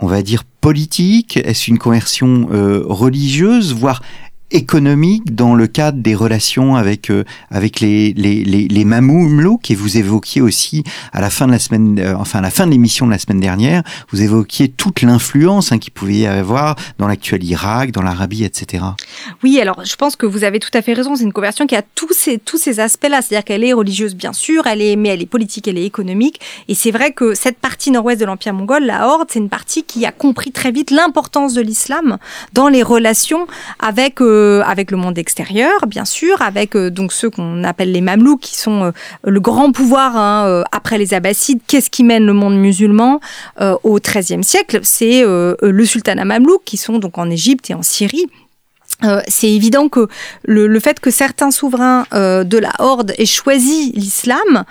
on 0.00 0.06
va 0.06 0.22
dire, 0.22 0.44
politique? 0.44 1.36
Est-ce 1.36 1.68
une 1.68 1.78
conversion 1.78 2.48
euh, 2.52 2.82
religieuse, 2.86 3.74
voire 3.74 4.02
économique 4.50 5.34
dans 5.34 5.54
le 5.54 5.66
cadre 5.66 5.98
des 5.98 6.14
relations 6.14 6.76
avec 6.76 7.10
euh, 7.10 7.24
avec 7.50 7.80
les 7.80 8.12
les 8.14 8.44
les, 8.44 8.68
les 8.68 8.86
et 9.68 9.74
vous 9.74 9.98
évoquiez 9.98 10.40
aussi 10.40 10.82
à 11.12 11.20
la 11.20 11.30
fin 11.30 11.46
de 11.46 11.52
la 11.52 11.58
semaine 11.58 11.98
euh, 11.98 12.14
enfin 12.16 12.40
la 12.40 12.50
fin 12.50 12.66
de 12.66 12.72
l'émission 12.72 13.06
de 13.06 13.10
la 13.10 13.18
semaine 13.18 13.40
dernière 13.40 13.82
vous 14.10 14.22
évoquiez 14.22 14.68
toute 14.68 15.02
l'influence 15.02 15.72
hein, 15.72 15.78
qu'il 15.78 15.92
pouvait 15.92 16.14
y 16.14 16.26
avoir 16.26 16.76
dans 16.98 17.06
l'actuel 17.06 17.44
Irak 17.44 17.92
dans 17.92 18.02
l'Arabie 18.02 18.44
etc 18.44 18.84
Oui, 19.42 19.60
alors 19.60 19.84
je 19.84 19.96
pense 19.96 20.16
que 20.16 20.26
vous 20.26 20.44
avez 20.44 20.58
tout 20.58 20.70
à 20.74 20.82
fait 20.82 20.92
raison. 20.92 21.16
C'est 21.16 21.24
une 21.24 21.32
conversion 21.32 21.66
qui 21.66 21.76
a 21.76 21.82
tous 21.82 22.12
ces, 22.12 22.38
tous 22.38 22.58
ces 22.58 22.80
aspects-là. 22.80 23.22
C'est-à-dire 23.22 23.44
qu'elle 23.44 23.64
est 23.64 23.72
religieuse, 23.72 24.14
bien 24.14 24.32
sûr, 24.32 24.66
elle 24.66 24.82
est, 24.82 24.96
mais 24.96 25.10
elle 25.10 25.22
est 25.22 25.26
politique, 25.26 25.68
elle 25.68 25.78
est 25.78 25.84
économique. 25.84 26.40
Et 26.68 26.74
c'est 26.74 26.90
vrai 26.90 27.12
que 27.12 27.34
cette 27.34 27.58
partie 27.58 27.90
nord-ouest 27.90 28.20
de 28.20 28.26
l'Empire 28.26 28.54
mongol, 28.54 28.84
la 28.84 29.08
Horde, 29.08 29.28
c'est 29.30 29.38
une 29.38 29.48
partie 29.48 29.84
qui 29.84 30.06
a 30.06 30.12
compris 30.12 30.52
très 30.52 30.72
vite 30.72 30.90
l'importance 30.90 31.54
de 31.54 31.60
l'islam 31.60 32.18
dans 32.52 32.68
les 32.68 32.82
relations 32.82 33.46
avec, 33.80 34.20
euh, 34.20 34.37
avec 34.64 34.90
le 34.90 34.96
monde 34.96 35.18
extérieur, 35.18 35.86
bien 35.86 36.04
sûr, 36.04 36.40
avec 36.42 36.76
euh, 36.76 36.90
donc 36.90 37.12
ceux 37.12 37.30
qu'on 37.30 37.64
appelle 37.64 37.92
les 37.92 38.00
Mamelouks, 38.00 38.40
qui 38.40 38.56
sont 38.56 38.84
euh, 38.84 38.90
le 39.24 39.40
grand 39.40 39.72
pouvoir 39.72 40.16
hein, 40.16 40.46
euh, 40.46 40.62
après 40.72 40.98
les 40.98 41.14
Abbassides. 41.14 41.60
Qu'est-ce 41.66 41.90
qui 41.90 42.04
mène 42.04 42.26
le 42.26 42.32
monde 42.32 42.56
musulman 42.56 43.20
euh, 43.60 43.76
au 43.82 43.98
XIIIe 43.98 44.44
siècle? 44.44 44.80
C'est 44.82 45.24
euh, 45.24 45.54
le 45.62 45.84
sultanat 45.84 46.24
mamelouk, 46.24 46.62
qui 46.64 46.76
sont 46.76 46.98
donc 46.98 47.18
en 47.18 47.30
Égypte 47.30 47.70
et 47.70 47.74
en 47.74 47.82
Syrie. 47.82 48.26
Euh, 49.04 49.20
c'est 49.28 49.50
évident 49.50 49.88
que 49.88 50.08
le, 50.44 50.66
le, 50.66 50.80
fait 50.80 50.98
que 50.98 51.12
certains 51.12 51.52
souverains 51.52 52.04
euh, 52.14 52.42
de 52.42 52.58
la 52.58 52.72
Horde 52.80 53.14
aient 53.16 53.26
choisi 53.26 53.92
l'islam, 53.92 54.64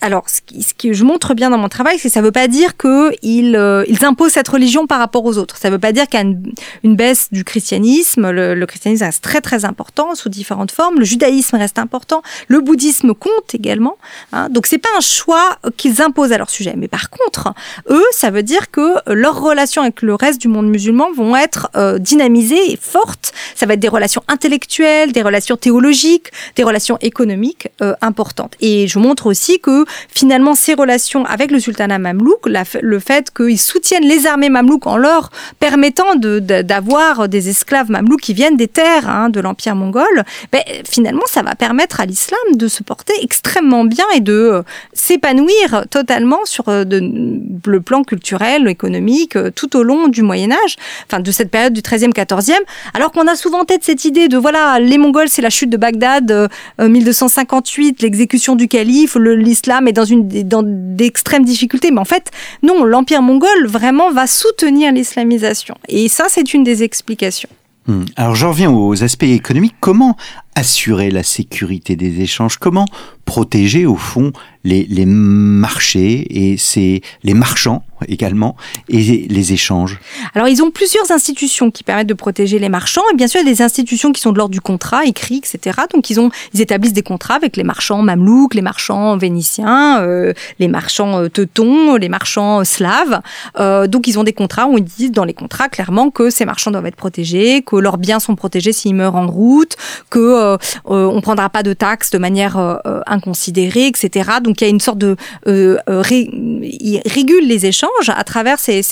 alors 0.00 0.28
ce, 0.28 0.40
qui, 0.40 0.62
ce 0.62 0.72
que 0.72 0.92
je 0.92 1.02
montre 1.02 1.34
bien 1.34 1.50
dans 1.50 1.58
mon 1.58 1.68
travail, 1.68 1.98
c'est 1.98 2.08
que 2.08 2.14
ça 2.14 2.20
ne 2.20 2.26
veut 2.26 2.32
pas 2.32 2.46
dire 2.46 2.76
qu'ils 2.76 3.56
euh, 3.56 3.84
ils 3.88 4.04
imposent 4.04 4.32
cette 4.32 4.46
religion 4.46 4.86
par 4.86 5.00
rapport 5.00 5.24
aux 5.24 5.36
autres. 5.36 5.56
Ça 5.56 5.68
ne 5.68 5.74
veut 5.74 5.80
pas 5.80 5.90
dire 5.90 6.06
qu'il 6.06 6.20
y 6.20 6.22
a 6.22 6.26
une, 6.26 6.52
une, 6.84 6.94
baisse 6.94 7.28
du 7.32 7.42
christianisme. 7.42 8.30
Le, 8.30 8.54
le, 8.54 8.66
christianisme 8.66 9.04
reste 9.04 9.24
très 9.24 9.40
très 9.40 9.64
important 9.64 10.14
sous 10.14 10.28
différentes 10.28 10.70
formes. 10.70 11.00
Le 11.00 11.04
judaïsme 11.04 11.56
reste 11.56 11.80
important. 11.80 12.22
Le 12.46 12.60
bouddhisme 12.60 13.14
compte 13.14 13.52
également. 13.52 13.96
Hein. 14.32 14.48
Donc 14.48 14.68
c'est 14.68 14.78
pas 14.78 14.90
un 14.96 15.00
choix 15.00 15.58
qu'ils 15.76 16.00
imposent 16.00 16.32
à 16.32 16.38
leur 16.38 16.50
sujet. 16.50 16.74
Mais 16.76 16.88
par 16.88 17.10
contre, 17.10 17.52
eux, 17.90 18.04
ça 18.12 18.30
veut 18.30 18.44
dire 18.44 18.70
que 18.70 19.12
leurs 19.12 19.40
relations 19.40 19.82
avec 19.82 20.02
le 20.02 20.14
reste 20.14 20.40
du 20.40 20.46
monde 20.46 20.68
musulman 20.68 21.10
vont 21.12 21.34
être 21.36 21.68
euh, 21.74 21.98
dynamisées 21.98 22.72
et 22.72 22.78
fortes. 22.80 23.32
Être 23.72 23.80
des 23.80 23.88
relations 23.88 24.22
intellectuelles, 24.28 25.12
des 25.12 25.22
relations 25.22 25.56
théologiques, 25.56 26.30
des 26.56 26.62
relations 26.62 26.98
économiques 27.00 27.68
euh, 27.80 27.94
importantes. 28.00 28.54
Et 28.60 28.88
je 28.88 28.98
montre 28.98 29.26
aussi 29.26 29.60
que 29.60 29.84
finalement 30.08 30.54
ces 30.54 30.74
relations 30.74 31.24
avec 31.24 31.50
le 31.50 31.60
sultanat 31.60 31.98
mamelouk, 31.98 32.48
le 32.80 32.98
fait 32.98 33.32
qu'ils 33.32 33.58
soutiennent 33.58 34.04
les 34.04 34.26
armées 34.26 34.48
mamelouks 34.48 34.86
en 34.86 34.96
leur 34.96 35.30
permettant 35.60 36.14
d'avoir 36.16 37.28
des 37.28 37.48
esclaves 37.48 37.90
mamelouks 37.90 38.20
qui 38.20 38.34
viennent 38.34 38.56
des 38.56 38.68
terres 38.68 39.08
hein, 39.08 39.28
de 39.28 39.40
l'empire 39.40 39.74
mongol, 39.74 40.24
ben, 40.50 40.62
finalement 40.88 41.22
ça 41.26 41.42
va 41.42 41.54
permettre 41.54 42.00
à 42.00 42.06
l'islam 42.06 42.40
de 42.54 42.68
se 42.68 42.82
porter 42.82 43.14
extrêmement 43.22 43.84
bien 43.84 44.04
et 44.14 44.20
de 44.20 44.32
euh, 44.32 44.62
s'épanouir 44.92 45.84
totalement 45.90 46.44
sur 46.44 46.68
euh, 46.68 46.84
le 46.84 47.80
plan 47.80 48.02
culturel, 48.04 48.68
économique, 48.68 49.36
tout 49.54 49.76
au 49.76 49.82
long 49.82 50.08
du 50.08 50.22
Moyen 50.22 50.52
Âge, 50.52 50.76
enfin 51.06 51.20
de 51.20 51.30
cette 51.30 51.50
période 51.50 51.72
du 51.72 51.80
13e, 51.80 52.12
14e, 52.12 52.52
alors 52.94 53.12
qu'on 53.12 53.26
a 53.26 53.36
souvent 53.36 53.61
en 53.62 53.64
tête 53.64 53.84
cette 53.84 54.04
idée 54.04 54.26
de 54.26 54.36
voilà, 54.36 54.80
les 54.80 54.98
Mongols, 54.98 55.28
c'est 55.28 55.40
la 55.40 55.50
chute 55.50 55.70
de 55.70 55.76
Bagdad, 55.76 56.50
1258, 56.80 57.90
euh, 57.90 58.02
l'exécution 58.02 58.56
du 58.56 58.66
calife, 58.66 59.16
l'islam 59.16 59.86
est 59.86 59.92
dans 59.92 60.04
une 60.04 60.26
dans 60.42 60.64
d'extrêmes 60.64 61.44
difficultés. 61.44 61.92
Mais 61.92 62.00
en 62.00 62.04
fait, 62.04 62.32
non, 62.64 62.82
l'empire 62.84 63.22
mongol 63.22 63.66
vraiment 63.66 64.10
va 64.10 64.26
soutenir 64.26 64.92
l'islamisation. 64.92 65.76
Et 65.88 66.08
ça, 66.08 66.24
c'est 66.28 66.54
une 66.54 66.64
des 66.64 66.82
explications. 66.82 67.48
Hmm. 67.86 68.04
Alors 68.16 68.34
j'en 68.34 68.50
reviens 68.50 68.70
aux 68.70 69.04
aspects 69.04 69.22
économiques. 69.24 69.76
Comment 69.78 70.16
assurer 70.56 71.10
la 71.10 71.22
sécurité 71.22 71.94
des 71.94 72.20
échanges? 72.20 72.56
Comment 72.56 72.86
protéger 73.24 73.86
au 73.86 73.96
fond 73.96 74.32
les, 74.64 75.06
marchés 75.06 76.26
et 76.30 76.56
c'est 76.56 77.00
les 77.22 77.34
marchands 77.34 77.84
également 78.08 78.56
et 78.88 79.26
les 79.28 79.52
échanges 79.52 80.00
Alors 80.34 80.48
ils 80.48 80.62
ont 80.62 80.70
plusieurs 80.70 81.10
institutions 81.12 81.70
qui 81.70 81.84
permettent 81.84 82.08
de 82.08 82.14
protéger 82.14 82.58
les 82.58 82.68
marchands 82.68 83.02
et 83.12 83.16
bien 83.16 83.28
sûr 83.28 83.40
il 83.40 83.46
y 83.46 83.50
a 83.50 83.52
des 83.52 83.62
institutions 83.62 84.12
qui 84.12 84.20
sont 84.20 84.32
de 84.32 84.38
l'ordre 84.38 84.52
du 84.52 84.60
contrat 84.60 85.04
écrit 85.04 85.36
etc. 85.36 85.82
Donc 85.92 86.10
ils 86.10 86.20
ont 86.20 86.30
ils 86.54 86.60
établissent 86.60 86.92
des 86.92 87.02
contrats 87.02 87.34
avec 87.34 87.56
les 87.56 87.64
marchands 87.64 88.02
mamelouks, 88.02 88.54
les 88.54 88.62
marchands 88.62 89.16
vénitiens, 89.16 90.00
euh, 90.02 90.32
les 90.58 90.68
marchands 90.68 91.22
euh, 91.22 91.28
teutons, 91.28 91.96
les 91.96 92.08
marchands 92.08 92.64
slaves. 92.64 93.20
Euh, 93.58 93.86
donc 93.86 94.06
ils 94.06 94.18
ont 94.18 94.24
des 94.24 94.32
contrats 94.32 94.66
où 94.66 94.78
ils 94.78 94.84
disent 94.84 95.12
dans 95.12 95.24
les 95.24 95.34
contrats 95.34 95.68
clairement 95.68 96.10
que 96.10 96.30
ces 96.30 96.44
marchands 96.44 96.70
doivent 96.70 96.86
être 96.86 96.96
protégés, 96.96 97.62
que 97.62 97.76
leurs 97.76 97.98
biens 97.98 98.20
sont 98.20 98.36
protégés 98.36 98.72
s'ils 98.72 98.94
meurent 98.94 99.16
en 99.16 99.26
route, 99.26 99.76
que 100.10 100.18
euh, 100.18 100.56
on 100.86 101.20
prendra 101.20 101.48
pas 101.48 101.62
de 101.62 101.72
taxes 101.72 102.10
de 102.10 102.18
manière 102.18 102.80
inconsidérée, 103.06 103.86
etc. 103.86 104.30
il 104.60 104.64
y 104.64 104.66
a 104.66 104.70
une 104.70 104.80
sorte 104.80 104.98
de 104.98 105.16
ils 105.46 107.00
régulent 107.06 107.46
les 107.46 107.66
échanges 107.66 108.08
à 108.08 108.24
travers 108.24 108.58
ces, 108.58 108.82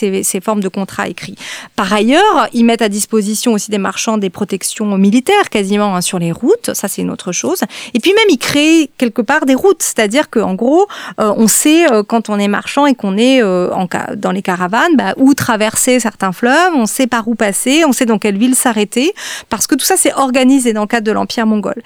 formes 0.43 0.61
de 0.61 0.69
contrats 0.69 1.09
écrits. 1.09 1.37
Par 1.77 1.93
ailleurs, 1.93 2.49
ils 2.53 2.65
mettent 2.65 2.83
à 2.83 2.89
disposition 2.89 3.53
aussi 3.53 3.71
des 3.71 3.79
marchands 3.79 4.19
des 4.19 4.31
protections 4.31 4.97
militaires 4.97 5.51
quasiment 5.51 5.95
hein, 5.95 6.01
sur 6.01 6.19
les 6.19 6.33
routes, 6.33 6.71
ça 6.75 6.89
c'est 6.89 7.03
une 7.03 7.11
autre 7.11 7.33
chose. 7.33 7.61
Et 7.95 8.01
puis 8.01 8.13
même, 8.13 8.27
ils 8.29 8.39
créent 8.39 8.91
quelque 8.99 9.23
part 9.23 9.47
des 9.47 9.55
routes, 9.55 9.83
c'est-à-dire 9.83 10.31
qu'en 10.31 10.55
gros, 10.55 10.87
euh, 11.21 11.33
on 11.37 11.47
sait 11.47 11.91
euh, 11.91 12.03
quand 12.03 12.29
on 12.29 12.39
est 12.39 12.49
marchand 12.49 12.87
et 12.87 12.95
qu'on 12.95 13.17
est 13.17 13.43
euh, 13.43 13.71
dans 14.17 14.33
les 14.33 14.43
caravanes, 14.43 14.97
bah, 14.97 15.15
où 15.17 15.35
traverser 15.35 16.01
certains 16.01 16.33
fleuves, 16.33 16.73
on 16.75 16.87
sait 16.87 17.07
par 17.07 17.29
où 17.29 17.35
passer, 17.35 17.85
on 17.87 17.93
sait 17.93 18.07
dans 18.07 18.19
quelle 18.19 18.39
ville 18.39 18.55
s'arrêter, 18.55 19.13
parce 19.49 19.67
que 19.67 19.75
tout 19.75 19.85
ça 19.85 19.97
c'est 19.97 20.15
organisé 20.15 20.73
dans 20.73 20.83
le 20.83 20.87
cadre 20.87 21.07
de 21.07 21.13
l'Empire 21.13 21.47
mongol. 21.47 21.83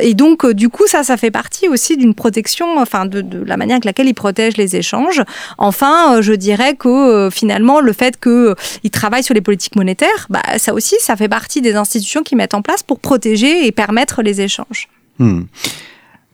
et 0.00 0.14
donc, 0.14 0.46
du 0.46 0.68
coup, 0.68 0.86
ça, 0.86 1.02
ça 1.02 1.16
fait 1.16 1.30
partie 1.30 1.68
aussi 1.68 1.96
d'une 1.96 2.14
protection, 2.14 2.78
enfin, 2.78 3.05
de, 3.06 3.44
la 3.44 3.56
manière 3.56 3.76
avec 3.76 3.84
laquelle 3.84 4.08
ils 4.08 4.14
protègent 4.14 4.56
les 4.56 4.76
échanges. 4.76 5.22
Enfin, 5.58 6.20
je 6.20 6.32
dirais 6.32 6.74
que 6.74 6.88
euh, 6.88 7.30
finalement, 7.30 7.80
le 7.80 7.92
fait 7.92 8.18
qu'ils 8.20 8.30
euh, 8.32 8.54
travaillent 8.92 9.22
sur 9.22 9.34
les 9.34 9.40
politiques 9.40 9.76
monétaires, 9.76 10.26
bah, 10.30 10.42
ça 10.58 10.74
aussi, 10.74 10.96
ça 11.00 11.16
fait 11.16 11.28
partie 11.28 11.62
des 11.62 11.74
institutions 11.74 12.22
qui 12.22 12.36
mettent 12.36 12.54
en 12.54 12.62
place 12.62 12.82
pour 12.82 13.00
protéger 13.00 13.66
et 13.66 13.72
permettre 13.72 14.22
les 14.22 14.40
échanges. 14.40 14.88
Hmm. 15.18 15.42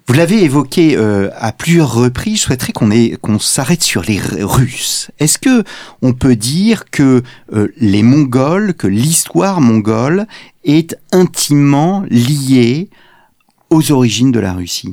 Vous 0.08 0.14
l'avez 0.14 0.42
évoqué 0.42 0.96
euh, 0.96 1.30
à 1.36 1.52
plusieurs 1.52 1.94
reprises. 1.94 2.38
Je 2.38 2.42
souhaiterais 2.42 2.72
qu'on 2.72 2.90
qu'on 3.22 3.38
s'arrête 3.38 3.82
sur 3.82 4.02
les 4.02 4.20
Russes. 4.20 5.10
Est-ce 5.20 5.38
que 5.38 5.62
on 6.02 6.12
peut 6.12 6.34
dire 6.34 6.90
que 6.90 7.22
les 7.76 8.02
Mongols, 8.02 8.74
que 8.74 8.88
l'histoire 8.88 9.60
mongole 9.60 10.26
est 10.64 10.96
intimement 11.12 12.04
liée 12.10 12.90
aux 13.70 13.92
origines 13.92 14.32
de 14.32 14.40
la 14.40 14.52
Russie? 14.52 14.92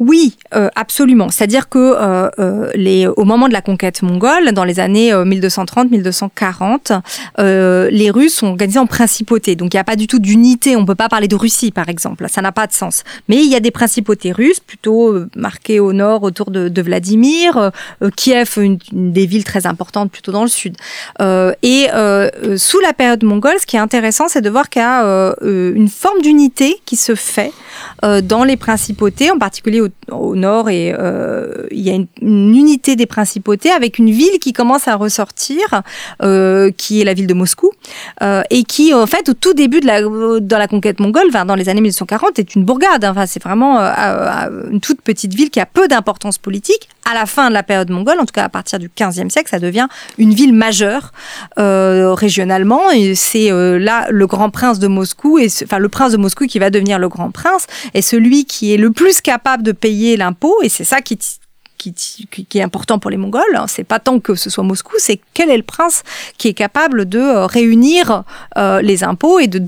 Oui, 0.00 0.36
euh, 0.54 0.70
absolument. 0.76 1.28
C'est-à-dire 1.28 1.68
que 1.68 1.78
euh, 1.78 2.30
euh, 2.38 2.70
les, 2.74 3.06
au 3.06 3.24
moment 3.24 3.48
de 3.48 3.52
la 3.52 3.60
conquête 3.60 4.00
mongole, 4.00 4.52
dans 4.52 4.64
les 4.64 4.80
années 4.80 5.12
1230-1240, 5.12 7.02
les 7.90 8.10
Russes 8.10 8.36
sont 8.36 8.46
organisés 8.46 8.78
en 8.78 8.86
principautés. 8.86 9.56
Donc 9.56 9.74
il 9.74 9.76
n'y 9.76 9.80
a 9.80 9.84
pas 9.84 9.96
du 9.96 10.06
tout 10.06 10.18
d'unité. 10.18 10.74
On 10.74 10.80
ne 10.80 10.86
peut 10.86 10.94
pas 10.94 11.10
parler 11.10 11.28
de 11.28 11.36
Russie, 11.36 11.70
par 11.70 11.90
exemple. 11.90 12.24
Ça 12.30 12.40
n'a 12.40 12.50
pas 12.50 12.66
de 12.66 12.72
sens. 12.72 13.04
Mais 13.28 13.44
il 13.44 13.50
y 13.50 13.54
a 13.54 13.60
des 13.60 13.70
principautés 13.70 14.32
russes, 14.32 14.60
plutôt 14.60 15.14
marquées 15.36 15.80
au 15.80 15.92
nord, 15.92 16.22
autour 16.22 16.50
de, 16.50 16.80
Vladimir. 16.80 17.70
Kiev, 18.16 18.54
une, 18.56 18.78
des 18.92 19.26
villes 19.26 19.44
très 19.44 19.66
importantes, 19.66 20.10
plutôt 20.10 20.32
dans 20.32 20.44
le 20.44 20.48
sud. 20.48 20.78
et 21.20 21.88
sous 22.56 22.80
la 22.80 22.94
période 22.94 23.22
mongole, 23.22 23.56
ce 23.60 23.66
qui 23.66 23.76
est 23.76 23.80
intéressant, 23.80 24.28
c'est 24.28 24.40
de 24.40 24.48
voir 24.48 24.70
qu'il 24.70 24.80
y 24.80 24.84
a 24.86 25.34
une 25.42 25.88
forme 25.88 26.22
d'unité 26.22 26.80
qui 26.86 26.96
se 26.96 27.14
fait 27.14 27.52
dans 28.02 28.44
les 28.44 28.56
principautés, 28.56 29.30
en 29.30 29.38
particulier 29.38 29.82
au 29.82 29.89
au, 30.10 30.36
nord 30.36 30.70
et 30.70 30.94
euh, 30.96 31.66
il 31.70 31.80
y 31.80 31.90
a 31.90 31.94
une, 31.94 32.06
unité 32.20 32.96
des 32.96 33.06
principautés 33.06 33.70
avec 33.70 33.98
une 33.98 34.10
ville 34.10 34.38
qui 34.40 34.52
commence 34.52 34.88
à 34.88 34.96
ressortir, 34.96 35.82
euh, 36.22 36.70
qui 36.76 37.00
est 37.00 37.04
la 37.04 37.14
ville 37.14 37.26
de 37.26 37.34
Moscou, 37.34 37.70
euh, 38.22 38.42
et 38.50 38.64
qui 38.64 38.94
en 38.94 39.06
fait 39.06 39.28
au 39.28 39.34
tout 39.34 39.54
début 39.54 39.80
de 39.80 39.86
la 39.86 40.00
dans 40.40 40.58
la 40.58 40.68
conquête 40.68 41.00
mongole, 41.00 41.30
dans 41.30 41.54
les 41.54 41.68
années 41.68 41.80
1940, 41.80 42.38
est 42.38 42.54
une 42.54 42.64
bourgade. 42.64 43.04
Enfin, 43.04 43.26
c'est 43.26 43.42
vraiment 43.42 43.78
une 43.78 44.80
toute 44.80 45.00
petite 45.02 45.34
ville 45.34 45.50
qui 45.50 45.60
a 45.60 45.66
peu 45.66 45.88
d'importance 45.88 46.38
politique. 46.38 46.88
À 47.10 47.14
la 47.14 47.26
fin 47.26 47.48
de 47.48 47.54
la 47.54 47.64
période 47.64 47.90
mongole, 47.90 48.20
en 48.20 48.24
tout 48.24 48.32
cas 48.32 48.44
à 48.44 48.48
partir 48.48 48.78
du 48.78 48.88
15e 48.88 49.30
siècle, 49.30 49.50
ça 49.50 49.58
devient 49.58 49.88
une 50.16 50.32
ville 50.32 50.54
majeure 50.54 51.10
régionalement. 51.56 52.90
Et 52.92 53.16
c'est 53.16 53.50
là 53.50 54.06
le 54.10 54.26
grand 54.28 54.50
prince 54.50 54.78
de 54.78 54.86
Moscou, 54.86 55.38
et 55.38 55.48
enfin 55.64 55.78
le 55.78 55.88
prince 55.88 56.12
de 56.12 56.18
Moscou 56.18 56.46
qui 56.46 56.60
va 56.60 56.70
devenir 56.70 57.00
le 57.00 57.08
grand 57.08 57.32
prince, 57.32 57.66
et 57.94 58.02
celui 58.02 58.44
qui 58.44 58.72
est 58.72 58.76
le 58.76 58.92
plus 58.92 59.20
capable 59.20 59.64
de 59.64 59.72
payer 59.72 60.16
l'impôt, 60.16 60.56
et 60.62 60.68
c'est 60.68 60.84
ça 60.84 61.00
qui, 61.00 61.18
qui, 61.80 62.58
est 62.58 62.62
important 62.62 62.98
pour 62.98 63.10
les 63.10 63.16
Mongols, 63.16 63.42
hein. 63.54 63.64
c'est 63.66 63.84
pas 63.84 63.98
tant 63.98 64.20
que 64.20 64.34
ce 64.34 64.50
soit 64.50 64.64
Moscou, 64.64 64.94
c'est 64.98 65.20
quel 65.32 65.50
est 65.50 65.56
le 65.56 65.62
prince 65.62 66.02
qui 66.36 66.48
est 66.48 66.54
capable 66.54 67.08
de 67.08 67.18
euh, 67.18 67.46
réunir 67.46 68.24
euh, 68.58 68.82
les 68.82 69.02
impôts 69.04 69.38
et 69.38 69.46
de, 69.46 69.58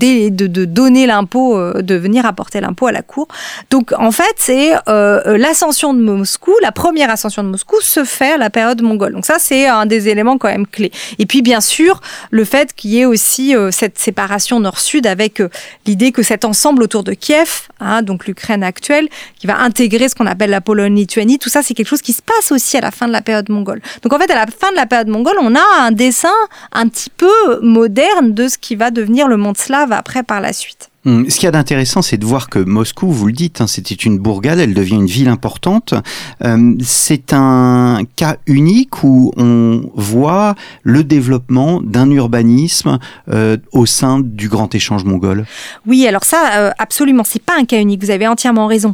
donner 0.65 1.07
l'impôt, 1.07 1.57
euh, 1.57 1.81
de 1.81 1.95
venir 1.95 2.25
apporter 2.25 2.61
l'impôt 2.61 2.87
à 2.87 2.91
la 2.91 3.01
cour. 3.01 3.27
Donc 3.71 3.93
en 3.97 4.11
fait, 4.11 4.35
c'est 4.37 4.73
l'ascension 4.87 5.93
de 5.93 6.01
Moscou, 6.01 6.51
la 6.61 6.71
première 6.71 7.09
ascension 7.09 7.43
de 7.43 7.49
Moscou 7.49 7.77
se 7.81 8.03
fait 8.03 8.33
à 8.33 8.37
la 8.37 8.49
période 8.49 8.81
mongole. 8.81 9.13
Donc 9.13 9.25
ça, 9.25 9.37
c'est 9.39 9.67
un 9.67 9.85
des 9.85 10.09
éléments 10.09 10.37
quand 10.37 10.49
même 10.49 10.67
clés. 10.67 10.91
Et 11.19 11.25
puis 11.25 11.41
bien 11.41 11.61
sûr, 11.61 12.01
le 12.31 12.45
fait 12.45 12.73
qu'il 12.73 12.91
y 12.91 12.99
ait 12.99 13.05
aussi 13.05 13.55
cette 13.71 13.97
séparation 13.97 14.59
nord-sud 14.59 15.07
avec 15.07 15.41
l'idée 15.85 16.11
que 16.11 16.23
cet 16.23 16.45
ensemble 16.45 16.83
autour 16.83 17.03
de 17.03 17.13
Kiev, 17.13 17.67
hein, 17.79 18.01
donc 18.01 18.27
l'Ukraine 18.27 18.63
actuelle, 18.63 19.07
qui 19.39 19.47
va 19.47 19.59
intégrer 19.59 20.09
ce 20.09 20.15
qu'on 20.15 20.27
appelle 20.27 20.49
la 20.49 20.61
Pologne-Lituanie, 20.61 21.39
tout 21.39 21.49
ça, 21.49 21.61
c'est 21.63 21.73
quelque 21.73 21.87
chose 21.87 22.02
qui 22.03 22.13
se 22.13 22.21
passe 22.21 22.51
aussi 22.51 22.77
à 22.77 22.81
la 22.81 22.91
fin 22.91 23.07
de 23.07 23.13
la 23.13 23.21
période 23.21 23.49
mongole. 23.49 23.81
Donc 24.01 24.13
en 24.13 24.19
fait, 24.19 24.29
à 24.29 24.35
la 24.35 24.45
fin 24.47 24.71
de 24.71 24.75
la 24.75 24.85
période 24.85 25.07
mongole, 25.07 25.37
on 25.41 25.55
a 25.55 25.63
un 25.79 25.91
dessin 25.91 26.33
un 26.71 26.87
petit 26.87 27.09
peu 27.09 27.59
moderne 27.61 28.33
de 28.33 28.47
ce 28.47 28.57
qui 28.57 28.75
va 28.75 28.91
devenir 28.91 29.27
le 29.27 29.37
monde 29.37 29.57
slave 29.57 29.91
après 29.91 30.23
par 30.23 30.41
la 30.41 30.53
suite. 30.53 30.89
Hmm. 31.05 31.29
Ce 31.29 31.35
qu'il 31.35 31.43
y 31.43 31.47
a 31.47 31.51
d'intéressant, 31.51 32.01
c'est 32.01 32.17
de 32.17 32.25
voir 32.25 32.49
que 32.49 32.59
Moscou, 32.59 33.11
vous 33.11 33.27
le 33.27 33.33
dites, 33.33 33.59
hein, 33.59 33.67
c'était 33.67 33.93
une 33.93 34.19
bourgade, 34.19 34.59
elle 34.59 34.73
devient 34.73 34.95
une 34.95 35.05
ville 35.05 35.27
importante. 35.27 35.93
Euh, 36.45 36.75
c'est 36.81 37.33
un 37.33 38.03
cas 38.15 38.37
unique 38.45 39.03
où 39.03 39.33
on 39.35 39.91
voit 39.95 40.55
le 40.83 41.03
développement 41.03 41.81
d'un 41.81 42.09
urbanisme 42.09 42.99
euh, 43.29 43.57
au 43.73 43.85
sein 43.85 44.21
du 44.21 44.47
grand 44.47 44.73
échange 44.75 45.03
mongol. 45.03 45.45
Oui, 45.85 46.07
alors 46.07 46.23
ça, 46.23 46.51
euh, 46.55 46.71
absolument, 46.79 47.25
c'est 47.25 47.43
pas 47.43 47.57
un 47.59 47.65
cas 47.65 47.81
unique. 47.81 48.01
Vous 48.01 48.11
avez 48.11 48.27
entièrement 48.27 48.67
raison. 48.67 48.93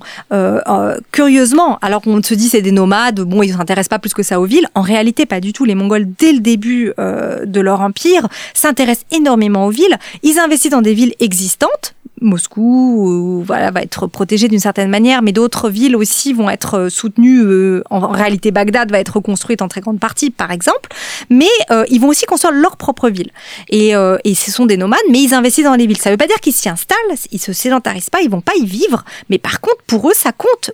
curieusement, 1.11 1.77
alors 1.81 2.01
qu'on 2.01 2.23
se 2.23 2.33
dit 2.33 2.49
c'est 2.49 2.63
des 2.63 2.71
nomades, 2.71 3.19
bon, 3.21 3.43
ils 3.43 3.51
ne 3.51 3.57
s'intéressent 3.57 3.89
pas 3.89 3.99
plus 3.99 4.15
que 4.15 4.23
ça 4.23 4.39
aux 4.39 4.45
villes. 4.45 4.67
En 4.73 4.81
réalité, 4.81 5.27
pas 5.27 5.41
du 5.41 5.53
tout. 5.53 5.63
Les 5.63 5.75
Mongols, 5.75 6.07
dès 6.17 6.33
le 6.33 6.39
début 6.39 6.91
de 6.97 7.61
leur 7.61 7.81
empire, 7.81 8.27
s'intéressent 8.53 9.05
énormément 9.11 9.67
aux 9.67 9.71
villes. 9.71 9.97
Ils 10.23 10.39
investissent 10.39 10.71
dans 10.71 10.81
des 10.81 10.93
villes 10.93 11.13
existantes 11.19 11.93
Moscou 12.21 12.61
ou, 12.61 13.43
voilà, 13.43 13.71
va 13.71 13.81
être 13.81 14.07
protégé 14.07 14.47
d'une 14.47 14.59
certaine 14.59 14.89
manière, 14.89 15.21
mais 15.21 15.31
d'autres 15.31 15.69
villes 15.69 15.95
aussi 15.95 16.33
vont 16.33 16.49
être 16.49 16.89
soutenues. 16.89 17.81
en, 17.89 18.07
réalité, 18.09 18.51
Bagdad 18.51 18.91
va 18.91 18.99
être 18.99 19.15
reconstruite 19.15 19.61
en 19.61 19.67
très 19.67 19.81
grande 19.81 19.99
partie, 19.99 20.29
par 20.29 20.51
exemple. 20.51 20.89
Mais 21.29 21.49
ils 21.89 21.99
vont 21.99 22.09
aussi 22.09 22.25
construire 22.25 22.53
leur 22.53 22.77
propre 22.77 23.09
ville. 23.09 23.31
Et, 23.69 23.93
et 24.23 24.35
ce 24.35 24.51
sont 24.51 24.65
des 24.65 24.77
nomades, 24.77 24.99
mais 25.09 25.21
ils 25.21 25.33
investissent 25.33 25.65
dans 25.65 25.75
les 25.75 25.87
villes. 25.87 25.97
Ça 25.97 26.09
ne 26.09 26.13
veut 26.13 26.17
pas 26.17 26.27
dire 26.27 26.39
qu'ils 26.39 26.53
s'y 26.53 26.69
installent, 26.69 26.97
ils 27.31 27.39
se 27.39 27.53
sédentarisent 27.53 28.09
pas, 28.09 28.21
ils 28.21 28.29
vont 28.29 28.41
pas 28.41 28.55
y 28.55 28.65
vivre. 28.65 29.03
Mais 29.29 29.37
par 29.37 29.61
contre, 29.61 29.83
pour 29.87 30.09
eux, 30.09 30.13
ça 30.15 30.31
compte. 30.31 30.71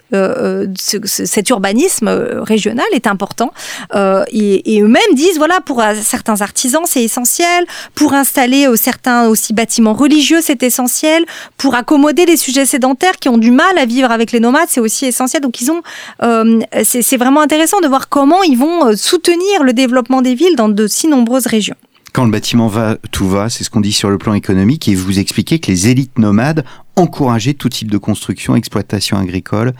cet 1.06 1.50
urbanisme 1.50 2.08
régional 2.42 2.86
est 2.94 3.08
important. 3.08 3.52
et, 3.94 4.76
et 4.76 4.82
eux-mêmes 4.82 5.16
disent, 5.16 5.38
voilà, 5.38 5.62
pour 5.62 5.84
certains 6.02 6.42
artisans, 6.42 6.84
c'est 6.86 7.04
essentiel. 7.04 7.66
Pour 7.94 8.14
installer 8.14 8.68
certains 8.76 9.28
aussi 9.28 9.54
bâtiments 9.54 9.94
religieux, 9.94 10.40
c'est 10.42 10.64
essentiel. 10.64 11.26
Pour 11.58 11.76
accommoder 11.76 12.26
les 12.26 12.38
sujets 12.38 12.66
sédentaires 12.66 13.18
qui 13.18 13.30
ont 13.30 13.38
du 13.38 13.52
mal 13.52 13.78
à 13.78 13.86
vivre 13.86 14.12
avec 14.12 14.32
les 14.32 14.40
nomades, 14.40 14.68
c'est 14.70 14.80
aussi 14.80 15.06
essentiel. 15.06 15.42
Donc 15.42 15.62
ils 15.62 15.72
ont, 15.72 15.82
euh, 16.24 16.60
c'est 16.84 17.18
vraiment 17.18 17.42
intéressant 17.42 17.80
de 17.82 17.88
voir 17.88 18.10
comment 18.10 18.44
ils 18.44 18.58
vont 18.58 18.88
euh, 18.88 18.96
soutenir 18.96 19.64
le 19.64 19.74
développement 19.74 20.22
des 20.22 20.36
villes 20.36 20.56
dans 20.56 20.70
de 20.70 20.88
si 20.88 21.08
nombreuses 21.08 21.48
régions. 21.48 21.76
Quand 22.14 22.24
le 22.24 22.32
bâtiment 22.32 22.68
va, 22.68 22.96
tout 23.12 23.28
va, 23.28 23.50
c'est 23.50 23.66
ce 23.66 23.70
qu'on 23.70 23.82
dit 23.82 23.92
sur 23.92 24.10
le 24.10 24.18
plan 24.18 24.34
économique, 24.34 24.88
et 24.88 24.96
vous 24.96 25.20
expliquez 25.20 25.60
que 25.60 25.70
les 25.70 25.90
élites 25.90 26.18
nomades 26.18 26.64
encourageaient 26.96 27.56
tout 27.56 27.68
type 27.68 27.92
de 27.92 27.98
construction, 27.98 28.56
exploitation 28.56 29.18
agricole, 29.18 29.74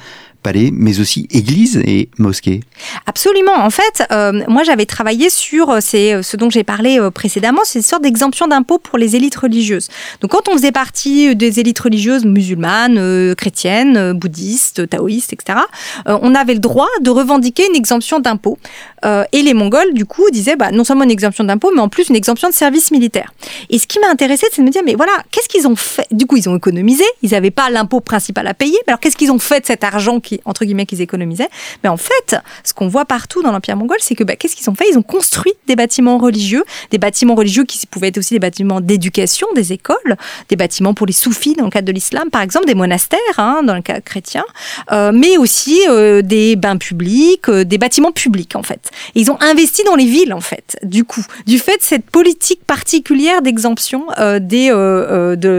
palais, 0.46 0.70
mais 0.72 1.00
aussi 1.00 1.28
églises 1.32 1.82
et 1.88 2.08
mosquées. 2.20 2.60
Absolument. 3.08 3.56
En 3.56 3.72
fait, 3.72 4.04
euh, 4.12 4.44
moi 4.48 4.62
j'avais 4.62 4.86
travaillé 4.86 5.32
sur 5.32 5.72
euh, 5.72 5.80
c'est 5.82 6.22
ce 6.22 6.38
dont 6.38 6.52
j'ai 6.52 6.64
parlé 6.64 7.00
euh, 7.00 7.10
précédemment, 7.10 7.62
c'est 7.64 7.80
une 7.80 7.84
sorte 7.84 8.04
d'exemption 8.04 8.48
d'impôt 8.48 8.78
pour 8.78 9.00
les 9.00 9.16
élites 9.16 9.36
religieuses. 9.36 9.88
Donc 10.22 10.32
quand 10.32 10.48
on 10.48 10.54
faisait 10.54 10.72
partie 10.72 11.36
des 11.36 11.60
élites 11.60 11.80
religieuses 11.80 12.26
musulmanes, 12.26 13.34
chrétiennes, 13.34 14.14
bouddhistes, 14.14 14.88
taoïstes, 14.88 15.34
etc., 15.34 15.60
on 16.06 16.36
avait 16.36 16.54
le 16.54 16.60
droit 16.60 16.90
de 17.02 17.10
revendiquer 17.10 17.66
une 17.68 17.76
exemption 17.76 18.20
d'impôt. 18.20 18.60
et 19.04 19.42
les 19.42 19.54
Mongols, 19.54 19.94
du 19.94 20.06
coup, 20.06 20.30
disaient 20.32 20.56
bah, 20.56 20.72
non 20.72 20.84
seulement 20.84 21.06
une 21.06 21.12
exemption 21.20 21.44
d'impôt, 21.44 21.72
mais 21.74 21.82
en 21.82 21.90
plus 21.90 22.10
une 22.10 22.16
exemption 22.16 22.50
de 22.50 22.54
service 22.54 22.92
militaire. 22.92 23.32
Et 23.70 23.80
ce 23.80 23.88
qui 23.88 24.00
m'a 24.00 24.10
intéressé, 24.10 24.46
c'est 24.52 24.62
de 24.62 24.68
me 24.68 24.72
dire, 24.72 24.84
mais 24.86 24.96
voilà, 24.96 25.14
qu'est-ce 25.32 25.50
qu'ils 25.50 25.68
ont 25.68 25.76
fait? 25.76 26.08
Du 26.12 26.26
coup, 26.28 26.38
ils 26.38 26.48
ont 26.50 26.58
économisé, 26.58 27.06
ils 27.24 27.32
n'avaient 27.32 27.58
pas 27.62 27.70
l'impôt 27.70 28.00
principal 28.00 28.46
à 28.48 28.54
payer, 28.54 28.78
mais 28.86 28.92
alors 28.92 29.00
qu'est-ce 29.00 29.18
qu'ils 29.18 29.32
ont 29.32 29.40
fait 29.40 29.62
de 29.62 29.66
cet 29.66 29.84
argent 29.84 30.20
qui 30.20 30.35
entre 30.46 30.66
guillemets, 30.66 30.86
qu'ils 30.86 31.02
économisaient. 31.02 31.50
Mais 31.84 31.90
en 31.90 31.98
fait, 31.98 32.36
ce 32.64 32.74
qu'on 32.74 32.88
voit 32.88 33.06
partout 33.06 33.42
dans 33.42 33.52
l'Empire 33.52 33.78
mongol, 33.78 33.98
c'est 34.00 34.16
que 34.16 34.24
bah, 34.24 34.36
qu'est-ce 34.36 34.56
qu'ils 34.56 34.70
ont 34.70 34.76
fait? 34.76 34.86
Ils 34.92 34.98
ont 34.98 35.04
construit 35.04 35.54
des 35.68 35.76
bâtiments 35.76 36.18
religieux, 36.18 36.64
des 36.92 36.98
bâtiments 36.98 37.36
religieux 37.36 37.64
qui 37.64 37.86
pouvaient 37.88 38.10
être 38.10 38.18
aussi 38.18 38.34
des 38.34 38.40
bâtiments 38.40 38.82
d'éducation, 38.82 39.48
des 39.56 39.74
écoles, 39.74 40.18
des 40.50 40.56
bâtiments 40.56 40.94
pour 40.94 41.08
les 41.08 41.14
soufis 41.14 41.56
dans 41.56 41.66
le 41.66 41.70
cadre 41.72 41.88
de 41.88 41.92
l'islam, 41.92 42.30
par 42.30 42.42
exemple, 42.42 42.66
des 42.66 42.76
monastères 42.76 43.20
hein, 43.38 43.62
dans 43.64 43.76
le 43.76 43.82
cas 43.82 44.02
chrétien, 44.02 44.44
euh, 44.92 45.12
mais 45.14 45.38
aussi 45.38 45.82
euh, 45.90 46.22
des 46.22 46.56
bains 46.56 46.78
publics, 46.78 47.50
euh, 47.50 47.64
des 47.64 47.78
bâtiments 47.78 48.12
publics 48.12 48.56
en 48.56 48.64
fait. 48.64 48.92
Ils 49.16 49.32
ont 49.32 49.38
investi 49.42 49.84
dans 49.84 49.96
les 49.96 50.06
villes 50.06 50.34
en 50.34 50.42
fait, 50.42 50.78
du 50.84 51.04
coup, 51.04 51.26
du 51.46 51.60
fait 51.60 51.78
de 51.78 51.84
cette 51.84 52.10
politique 52.10 52.64
particulière 52.66 53.42
d'exemption 53.42 54.06
des, 54.40 54.70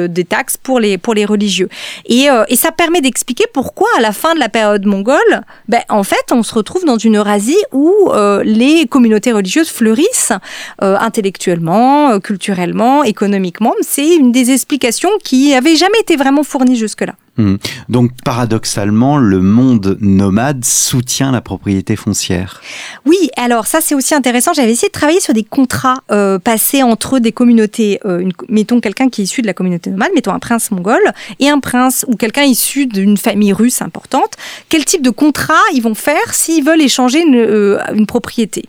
des 0.09 0.25
taxes 0.25 0.57
pour 0.57 0.81
les, 0.81 0.99
pour 0.99 1.15
les 1.15 1.25
religieux. 1.25 1.69
Et, 2.07 2.27
et 2.49 2.57
ça 2.57 2.73
permet 2.73 3.01
d'expliquer 3.01 3.45
pourquoi 3.53 3.89
à 3.99 4.01
la 4.01 4.13
fin 4.13 4.35
de 4.35 4.41
la 4.41 4.49
période 4.49 4.66
période 4.67 4.87
mongole, 4.87 5.43
ben, 5.69 5.83
en 5.89 6.03
fait, 6.03 6.33
on 6.33 6.43
se 6.43 6.53
retrouve 6.53 6.85
dans 6.85 6.99
une 6.99 7.17
Eurasie 7.17 7.63
où 7.73 7.93
euh, 8.09 8.43
les 8.43 8.87
communautés 8.89 9.31
religieuses 9.31 9.71
fleurissent 9.71 10.33
euh, 10.83 10.97
intellectuellement, 10.99 12.11
euh, 12.11 12.19
culturellement, 12.19 13.05
économiquement. 13.05 13.73
C'est 13.83 14.17
une 14.17 14.33
des 14.33 14.51
explications 14.51 15.11
qui 15.23 15.51
n'avait 15.51 15.77
jamais 15.77 16.01
été 16.01 16.17
vraiment 16.17 16.43
fournie 16.43 16.77
jusque-là. 16.77 17.15
Hmm. 17.39 17.57
Donc 17.91 18.13
paradoxalement, 18.25 19.19
le 19.19 19.41
monde 19.41 19.99
nomade 20.01 20.65
soutient 20.65 21.33
la 21.33 21.43
propriété 21.43 21.95
foncière. 21.95 22.63
Oui, 23.05 23.29
alors 23.37 23.67
ça 23.67 23.81
c'est 23.83 23.95
aussi 23.95 24.15
intéressant. 24.15 24.55
J'avais 24.55 24.73
essayé 24.73 24.89
de 24.89 24.93
travailler 24.93 25.21
sur 25.21 25.35
des 25.35 25.45
contrats 25.45 25.99
euh, 26.11 26.39
passés 26.39 26.83
entre 26.83 27.19
des 27.19 27.33
communautés. 27.33 28.01
Euh, 28.07 28.31
mettons 28.49 28.81
quelqu'un 28.81 29.11
qui 29.11 29.21
est 29.21 29.25
issu 29.25 29.43
de 29.43 29.47
la 29.47 29.53
communauté 29.53 29.91
nomade, 29.91 30.13
mettons 30.15 30.33
un 30.33 30.39
prince 30.39 30.71
mongol 30.71 31.01
et 31.39 31.51
un 31.51 31.61
prince 31.61 32.07
ou 32.09 32.17
quelqu'un 32.17 32.45
issu 32.45 32.87
d'une 32.87 33.19
famille 33.19 33.53
russe 33.53 33.83
importante. 33.83 34.33
Quel 34.71 34.87
type 34.87 35.03
de 35.03 35.11
contrat 35.11 35.55
ils 35.75 35.83
vont 35.83 35.95
faire 35.95 36.33
s'ils 36.33 36.65
veulent 36.65 36.81
échanger 36.81 37.21
une, 37.21 37.37
euh, 37.37 37.79
une 37.95 38.07
propriété? 38.07 38.65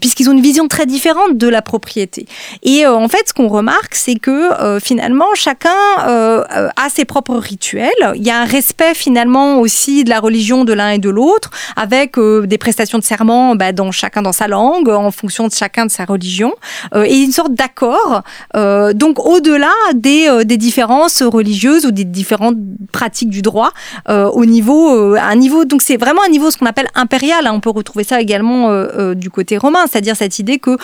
Puisqu'ils 0.00 0.28
ont 0.28 0.32
une 0.32 0.40
vision 0.40 0.68
très 0.68 0.86
différente 0.86 1.36
de 1.36 1.48
la 1.48 1.62
propriété. 1.62 2.26
Et 2.62 2.86
en 2.86 3.08
fait, 3.08 3.28
ce 3.28 3.34
qu'on 3.34 3.48
remarque, 3.48 3.94
c'est 3.94 4.16
que 4.16 4.78
finalement 4.80 5.26
chacun 5.34 5.70
a 5.98 6.88
ses 6.90 7.04
propres 7.04 7.36
rituels 7.36 7.77
il 8.14 8.26
y 8.26 8.30
a 8.30 8.40
un 8.40 8.44
respect 8.44 8.94
finalement 8.94 9.60
aussi 9.60 10.04
de 10.04 10.10
la 10.10 10.20
religion 10.20 10.64
de 10.64 10.72
l'un 10.72 10.90
et 10.90 10.98
de 10.98 11.10
l'autre, 11.10 11.50
avec 11.76 12.18
euh, 12.18 12.46
des 12.46 12.58
prestations 12.58 12.98
de 12.98 13.04
serment 13.04 13.54
bah, 13.54 13.72
dans 13.72 13.90
chacun 13.92 14.22
dans 14.22 14.32
sa 14.32 14.48
langue, 14.48 14.88
en 14.88 15.10
fonction 15.10 15.46
de 15.46 15.52
chacun 15.52 15.86
de 15.86 15.90
sa 15.90 16.04
religion, 16.04 16.52
euh, 16.94 17.04
et 17.04 17.16
une 17.16 17.32
sorte 17.32 17.54
d'accord. 17.54 18.22
Euh, 18.56 18.92
donc 18.92 19.24
au-delà 19.24 19.72
des, 19.94 20.44
des 20.44 20.56
différences 20.56 21.22
religieuses 21.22 21.86
ou 21.86 21.90
des 21.90 22.04
différentes 22.04 22.56
pratiques 22.92 23.30
du 23.30 23.42
droit, 23.42 23.72
au 24.08 24.44
niveau, 24.44 25.14
un 25.16 25.34
niveau, 25.36 25.64
donc 25.64 25.82
c'est 25.82 25.96
vraiment 25.96 26.22
un 26.26 26.30
niveau 26.30 26.50
ce 26.50 26.56
qu'on 26.56 26.66
appelle 26.66 26.88
impérial. 26.94 27.46
Hein. 27.46 27.52
On 27.54 27.60
peut 27.60 27.70
retrouver 27.70 28.04
ça 28.04 28.20
également 28.20 28.84
du 29.14 29.30
côté 29.30 29.56
romain, 29.56 29.84
c'est-à-dire 29.90 30.16
cette 30.16 30.38
idée 30.38 30.58
que 30.58 30.76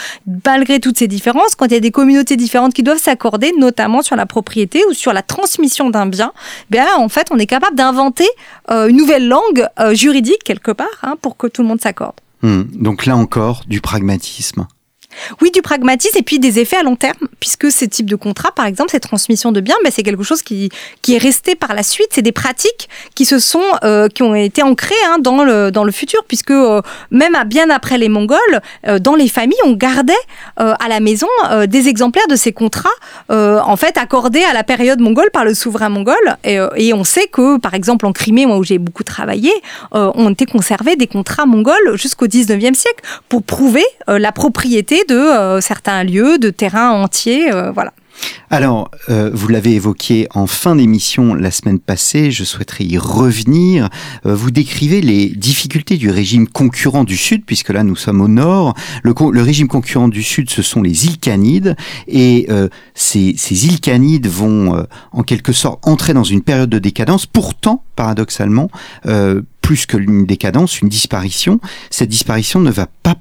malgré 0.47 0.81
toutes 0.81 0.99
ces 0.99 1.09
différences, 1.09 1.55
quand 1.55 1.67
il 1.67 1.73
y 1.73 1.77
a 1.77 1.81
des 1.81 1.91
communautés 1.91 2.37
différentes 2.37 2.75
qui 2.75 2.83
doivent 2.83 2.99
s'accorder, 2.99 3.53
notamment 3.59 4.03
sur 4.03 4.17
la 4.17 4.27
propriété 4.27 4.83
ou 4.89 4.93
sur 4.93 5.13
la 5.13 5.23
transmission 5.23 5.91
d'un 5.91 6.07
bien, 6.07 6.33
bien 6.71 6.84
en 6.99 7.09
fait, 7.09 7.29
on 7.31 7.39
est 7.39 7.47
capable 7.47 7.77
d'inventer 7.77 8.29
euh, 8.71 8.89
une 8.89 8.97
nouvelle 8.97 9.29
langue 9.29 9.67
euh, 9.81 9.95
juridique 9.95 10.43
quelque 10.45 10.71
part 10.71 10.87
hein, 11.03 11.17
pour 11.21 11.37
que 11.37 11.47
tout 11.47 11.63
le 11.63 11.69
monde 11.69 11.81
s'accorde. 11.81 12.15
Hmm. 12.43 12.65
donc 12.75 13.07
là 13.07 13.17
encore, 13.17 13.63
du 13.67 13.81
pragmatisme. 13.81 14.67
Oui, 15.41 15.51
du 15.51 15.63
pragmatisme 15.63 16.19
et 16.19 16.23
puis 16.23 16.39
des 16.39 16.59
effets 16.59 16.77
à 16.77 16.83
long 16.83 16.97
terme, 16.97 17.29
puisque 17.41 17.71
ces 17.71 17.89
types 17.89 18.09
de 18.09 18.17
contrats, 18.17 18.53
par 18.53 18.67
exemple, 18.67 18.91
cette 18.91 19.03
transmission 19.03 19.53
de 19.53 19.61
biens, 19.61 19.77
ben, 19.85 19.93
c'est 19.95 20.03
quelque 20.03 20.23
chose 20.23 20.43
qui, 20.43 20.71
qui 21.03 21.15
est 21.15 21.19
resté 21.19 21.55
par 21.55 21.75
la 21.75 21.83
suite. 21.83 22.09
C'est 22.13 22.23
des 22.23 22.33
pratiques 22.33 22.89
qui 23.15 23.25
se 23.25 23.39
sont, 23.39 23.63
euh, 23.85 24.09
qui 24.09 24.23
ont 24.23 24.35
été 24.35 24.63
ancrées 24.63 24.95
hein, 25.07 25.19
dans, 25.21 25.45
le, 25.45 25.71
dans 25.71 25.85
le 25.85 25.93
futur, 25.93 26.25
puisque 26.27 26.51
euh, 26.51 26.81
même 27.11 27.35
à, 27.35 27.45
bien 27.45 27.71
après 27.71 27.99
les 27.99 28.09
Mongols, 28.09 28.39
euh, 28.87 28.99
dans 28.99 29.15
les 29.15 29.29
familles, 29.29 29.59
on 29.65 29.73
gardait 29.73 30.13
à 30.57 30.89
la 30.89 31.01
maison 31.01 31.27
des 31.67 31.89
exemplaires 31.89 32.27
de 32.29 32.37
ces 32.37 32.53
contrats, 32.53 32.89
en 33.29 33.77
fait, 33.77 33.99
accordés 33.99 34.43
à 34.45 34.53
la 34.53 34.63
période 34.63 35.01
mongole 35.01 35.31
par 35.33 35.45
le 35.45 35.55
souverain 35.55 35.89
mongol. 35.89 36.15
Et, 36.45 36.93
on 36.93 37.05
sait 37.05 37.27
que, 37.27 37.59
par 37.59 37.75
exemple, 37.75 38.07
en 38.07 38.13
Crimée, 38.13 38.47
où 38.47 38.63
j'ai 38.63 38.79
beaucoup 38.79 39.03
travaillé, 39.03 39.53
ont 39.93 40.31
été 40.31 40.47
conservés 40.47 40.97
des 40.97 41.07
contrats 41.07 41.47
mongols 41.47 41.97
jusqu'au 41.97 42.27
19e 42.27 42.75
siècle 42.75 43.03
pour 43.29 43.43
prouver 43.43 43.85
la 44.07 44.33
propriété 44.33 45.04
de 45.09 45.15
euh, 45.15 45.61
certains 45.61 46.05
lieux, 46.05 46.39
de 46.39 46.51
terrains 46.51 46.91
entiers. 46.91 47.53
Euh, 47.53 47.71
voilà. 47.73 47.93
Alors, 48.49 48.93
euh, 49.09 49.31
vous 49.35 49.49
l'avez 49.49 49.73
évoqué 49.73 50.29
en 50.35 50.47
fin 50.47 50.77
d'émission 50.77 51.35
la 51.35 51.51
semaine 51.51 51.81
passée, 51.81 52.31
je 52.31 52.45
souhaiterais 52.45 52.85
y 52.85 52.97
revenir. 52.97 53.89
vous 54.23 54.53
décrivez 54.53 55.01
les 55.01 55.31
difficultés 55.31 55.97
du 55.97 56.11
régime 56.11 56.47
concurrent 56.47 57.03
du 57.03 57.17
Sud, 57.17 57.45
puisque 57.45 57.71
là 57.71 57.83
nous 57.83 57.97
sommes 57.97 58.21
au 58.21 58.29
Nord. 58.29 58.75
Le, 59.03 59.43
régime 59.43 59.67
concurrent 59.67 60.07
du 60.07 60.23
Sud, 60.23 60.49
ce 60.49 60.63
sont 60.63 60.81
les 60.81 61.07
îles 61.07 61.19
et 62.07 62.47
ces, 62.95 63.35
ces, 63.37 63.67
îles 63.67 64.29
vont 64.29 64.87
en 65.11 65.23
quelque 65.25 65.53
sorte 65.53 65.81
entrer 65.87 66.15
dans 66.15 66.23
une 66.23 66.43
période 66.43 66.71
de 66.71 66.79
décadence. 66.79 67.27
Pourtant, 67.27 67.83
paradoxalement, 67.97 68.71
plus 69.61 69.87
que 69.87 69.97
une 69.97 70.27
décadence, 70.27 70.83
une 70.83 70.91
disparition, 70.91 71.59
cette 71.91 72.11
disparition 72.11 72.61
ne 72.61 72.71
va 72.71 72.87
pas 73.03 73.15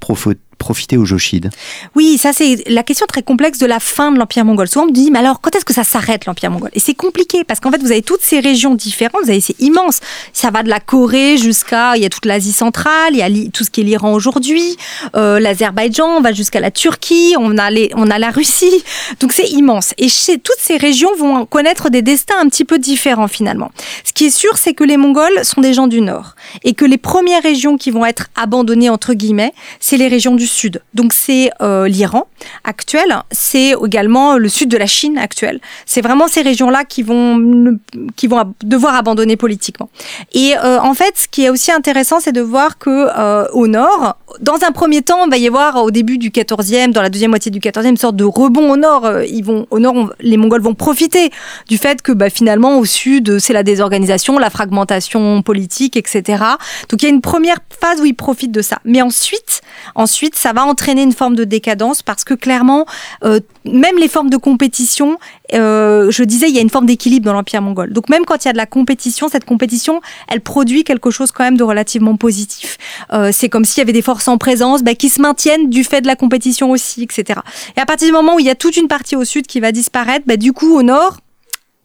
profiter 0.63 0.95
aux 0.95 1.03
Joshides 1.03 1.49
Oui, 1.93 2.17
ça 2.17 2.31
c'est 2.31 2.63
la 2.67 2.83
question 2.83 3.05
très 3.05 3.21
complexe 3.21 3.59
de 3.59 3.65
la 3.65 3.81
fin 3.81 4.13
de 4.13 4.17
l'Empire 4.17 4.45
mongol. 4.45 4.69
Souvent 4.69 4.85
on 4.85 4.87
me 4.87 4.93
dit, 4.93 5.11
mais 5.11 5.19
alors 5.19 5.41
quand 5.41 5.53
est-ce 5.57 5.65
que 5.65 5.73
ça 5.73 5.83
s'arrête 5.83 6.25
l'Empire 6.25 6.51
mongol? 6.51 6.69
Et 6.73 6.79
c'est 6.79 6.93
compliqué 6.93 7.43
parce 7.43 7.59
qu'en 7.59 7.69
fait 7.69 7.81
vous 7.81 7.91
avez 7.91 8.01
toutes 8.01 8.21
ces 8.21 8.39
régions 8.39 8.73
différentes, 8.73 9.23
vous 9.25 9.29
avez 9.29 9.41
c'est 9.41 9.59
immense. 9.59 9.99
Ça 10.31 10.51
va 10.51 10.63
de 10.63 10.69
la 10.69 10.79
Corée 10.79 11.37
jusqu'à, 11.37 11.97
il 11.97 12.03
y 12.03 12.05
a 12.05 12.09
toute 12.09 12.25
l'Asie 12.25 12.53
centrale, 12.53 13.11
il 13.11 13.17
y 13.17 13.21
a 13.21 13.49
tout 13.51 13.65
ce 13.65 13.71
qui 13.71 13.81
est 13.81 13.83
l'Iran 13.83 14.13
aujourd'hui, 14.13 14.77
euh, 15.17 15.41
l'Azerbaïdjan, 15.41 16.17
on 16.17 16.21
va 16.21 16.31
jusqu'à 16.31 16.61
la 16.61 16.71
Turquie, 16.71 17.35
on 17.37 17.57
a, 17.57 17.69
les, 17.69 17.91
on 17.95 18.09
a 18.09 18.17
la 18.17 18.31
Russie. 18.31 18.83
Donc 19.19 19.33
c'est 19.33 19.49
immense. 19.49 19.93
Et 19.97 20.07
chez, 20.07 20.39
toutes 20.39 20.59
ces 20.59 20.77
régions 20.77 21.13
vont 21.17 21.45
connaître 21.45 21.89
des 21.89 22.01
destins 22.01 22.39
un 22.39 22.47
petit 22.47 22.63
peu 22.63 22.79
différents 22.79 23.27
finalement. 23.27 23.71
Ce 24.05 24.13
qui 24.13 24.27
est 24.27 24.37
sûr, 24.37 24.57
c'est 24.57 24.73
que 24.73 24.85
les 24.85 24.95
Mongols 24.95 25.43
sont 25.43 25.59
des 25.59 25.73
gens 25.73 25.87
du 25.87 25.99
Nord 25.99 26.35
et 26.63 26.73
que 26.73 26.85
les 26.85 26.97
premières 26.97 27.43
régions 27.43 27.77
qui 27.77 27.91
vont 27.91 28.05
être 28.05 28.27
abandonnées 28.35 28.89
entre 28.89 29.13
guillemets, 29.13 29.53
c'est 29.79 29.97
les 29.97 30.07
régions 30.07 30.35
du 30.35 30.47
Donc 30.93 31.13
c'est 31.13 31.51
euh, 31.61 31.87
l'Iran 31.87 32.27
actuel, 32.63 33.15
c'est 33.31 33.73
également 33.85 34.37
le 34.37 34.49
sud 34.49 34.69
de 34.69 34.77
la 34.77 34.85
Chine 34.85 35.17
actuelle. 35.17 35.59
C'est 35.85 36.01
vraiment 36.01 36.27
ces 36.27 36.41
régions-là 36.41 36.83
qui 36.85 37.03
vont 37.03 37.77
qui 38.15 38.27
vont 38.27 38.53
devoir 38.63 38.95
abandonner 38.95 39.37
politiquement. 39.37 39.89
Et 40.33 40.55
euh, 40.57 40.79
en 40.79 40.93
fait, 40.93 41.17
ce 41.17 41.27
qui 41.27 41.45
est 41.45 41.49
aussi 41.49 41.71
intéressant, 41.71 42.19
c'est 42.19 42.31
de 42.31 42.41
voir 42.41 42.77
que 42.77 42.89
euh, 42.89 43.47
au 43.53 43.67
nord, 43.67 44.17
dans 44.39 44.63
un 44.65 44.71
premier 44.71 45.01
temps, 45.01 45.25
il 45.25 45.29
va 45.29 45.37
y 45.37 45.47
avoir 45.47 45.83
au 45.83 45.91
début 45.91 46.17
du 46.17 46.29
14e, 46.29 46.91
dans 46.91 47.01
la 47.01 47.09
deuxième 47.09 47.31
moitié 47.31 47.51
du 47.51 47.59
14e, 47.59 47.89
une 47.89 47.97
sorte 47.97 48.15
de 48.15 48.23
rebond 48.23 48.71
au 48.71 48.77
nord. 48.77 49.07
Ils 49.27 49.43
vont 49.43 49.67
au 49.71 49.79
nord, 49.79 50.13
les 50.19 50.37
Mongols 50.37 50.61
vont 50.61 50.73
profiter 50.73 51.31
du 51.67 51.77
fait 51.77 52.01
que 52.01 52.11
bah, 52.11 52.29
finalement 52.29 52.79
au 52.79 52.85
sud, 52.85 53.39
c'est 53.39 53.53
la 53.53 53.63
désorganisation, 53.63 54.39
la 54.39 54.49
fragmentation 54.49 55.41
politique, 55.41 55.97
etc. 55.97 56.43
Donc 56.89 57.01
il 57.01 57.03
y 57.03 57.07
a 57.07 57.13
une 57.13 57.21
première 57.21 57.57
phase 57.69 58.01
où 58.01 58.05
ils 58.05 58.15
profitent 58.15 58.51
de 58.51 58.61
ça. 58.61 58.79
Mais 58.85 59.01
ensuite, 59.01 59.61
ensuite, 59.95 60.35
ça 60.35 60.53
va 60.53 60.63
entraîner 60.63 61.03
une 61.03 61.13
forme 61.13 61.35
de 61.35 61.43
décadence 61.43 62.01
parce 62.01 62.23
que 62.23 62.33
clairement, 62.33 62.85
euh, 63.23 63.39
même 63.65 63.97
les 63.97 64.07
formes 64.07 64.29
de 64.29 64.37
compétition, 64.37 65.17
euh, 65.53 66.11
je 66.11 66.23
disais, 66.23 66.49
il 66.49 66.55
y 66.55 66.59
a 66.59 66.61
une 66.61 66.69
forme 66.69 66.85
d'équilibre 66.85 67.25
dans 67.25 67.33
l'Empire 67.33 67.61
mongol. 67.61 67.93
Donc 67.93 68.09
même 68.09 68.25
quand 68.25 68.43
il 68.43 68.47
y 68.47 68.49
a 68.49 68.53
de 68.53 68.57
la 68.57 68.65
compétition, 68.65 69.27
cette 69.27 69.45
compétition, 69.45 70.01
elle 70.27 70.41
produit 70.41 70.83
quelque 70.83 71.11
chose 71.11 71.31
quand 71.31 71.43
même 71.43 71.57
de 71.57 71.63
relativement 71.63 72.15
positif. 72.15 72.77
Euh, 73.11 73.29
c'est 73.31 73.49
comme 73.49 73.65
s'il 73.65 73.79
y 73.79 73.81
avait 73.81 73.93
des 73.93 74.01
forces 74.01 74.27
en 74.27 74.37
présence 74.37 74.83
bah, 74.83 74.95
qui 74.95 75.09
se 75.09 75.21
maintiennent 75.21 75.69
du 75.69 75.83
fait 75.83 76.01
de 76.01 76.07
la 76.07 76.15
compétition 76.15 76.71
aussi, 76.71 77.03
etc. 77.03 77.39
Et 77.77 77.79
à 77.79 77.85
partir 77.85 78.07
du 78.07 78.13
moment 78.13 78.35
où 78.35 78.39
il 78.39 78.45
y 78.45 78.49
a 78.49 78.55
toute 78.55 78.77
une 78.77 78.87
partie 78.87 79.15
au 79.15 79.23
sud 79.23 79.47
qui 79.47 79.59
va 79.59 79.71
disparaître, 79.71 80.25
bah, 80.25 80.37
du 80.37 80.53
coup 80.53 80.75
au 80.75 80.83
nord, 80.83 81.17